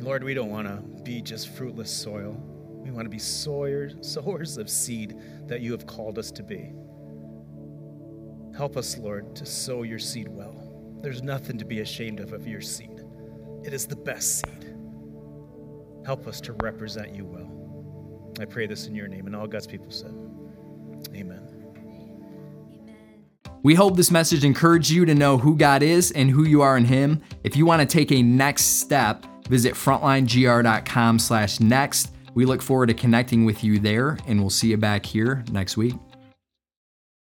Lord, 0.01 0.22
we 0.22 0.34
don't 0.34 0.51
want 0.51 0.68
to 0.68 1.03
be 1.03 1.22
just 1.22 1.49
fruitless 1.49 1.90
soil. 1.90 2.36
We 2.84 2.90
want 2.90 3.07
to 3.07 3.11
be 3.11 3.18
sowers, 3.18 3.94
sowers 4.01 4.59
of 4.59 4.68
seed 4.70 5.18
that 5.47 5.61
you 5.61 5.72
have 5.72 5.86
called 5.86 6.18
us 6.18 6.30
to 6.32 6.42
be. 6.42 6.72
Help 8.57 8.76
us, 8.76 8.97
Lord, 8.97 9.34
to 9.36 9.47
sow 9.47 9.82
your 9.82 9.99
seed 9.99 10.28
well. 10.28 10.55
There's 11.03 11.22
nothing 11.22 11.59
to 11.59 11.64
be 11.64 11.80
ashamed 11.80 12.20
of 12.20 12.32
of 12.32 12.47
your 12.47 12.61
seed. 12.61 13.03
It 13.64 13.72
is 13.72 13.86
the 13.86 13.97
best 13.97 14.40
seed. 14.40 14.74
Help 16.05 16.26
us 16.26 16.40
to 16.42 16.53
represent 16.62 17.14
you 17.14 17.24
well. 17.24 18.36
I 18.40 18.44
pray 18.44 18.66
this 18.66 18.86
in 18.86 18.94
your 18.94 19.09
name, 19.09 19.26
and 19.26 19.34
all 19.34 19.47
God's 19.47 19.66
people 19.66 19.90
said, 19.90 20.14
Amen. 21.14 21.42
We 23.62 23.74
hope 23.74 23.97
this 23.97 24.11
message 24.11 24.44
encouraged 24.44 24.90
you 24.90 25.05
to 25.07 25.14
know 25.14 25.38
who 25.38 25.57
God 25.57 25.82
is 25.82 26.12
and 26.12 26.30
who 26.30 26.44
you 26.44 26.62
are 26.62 26.76
in 26.76 26.84
Him. 26.84 27.22
If 27.42 27.57
you 27.57 27.66
want 27.66 27.80
to 27.80 27.86
take 27.86 28.12
a 28.12 28.22
next 28.22 28.80
step, 28.80 29.26
visit 29.49 29.74
frontlinegr.com 29.74 31.18
slash 31.18 31.61
next. 31.61 32.12
We 32.34 32.44
look 32.44 32.62
forward 32.62 32.88
to 32.88 32.94
connecting 32.94 33.44
with 33.44 33.64
you 33.64 33.78
there, 33.78 34.18
and 34.26 34.40
we'll 34.40 34.51
see 34.51 34.68
you 34.68 34.76
back 34.76 35.07
here 35.07 35.44
next 35.51 35.76
week. 35.76 35.94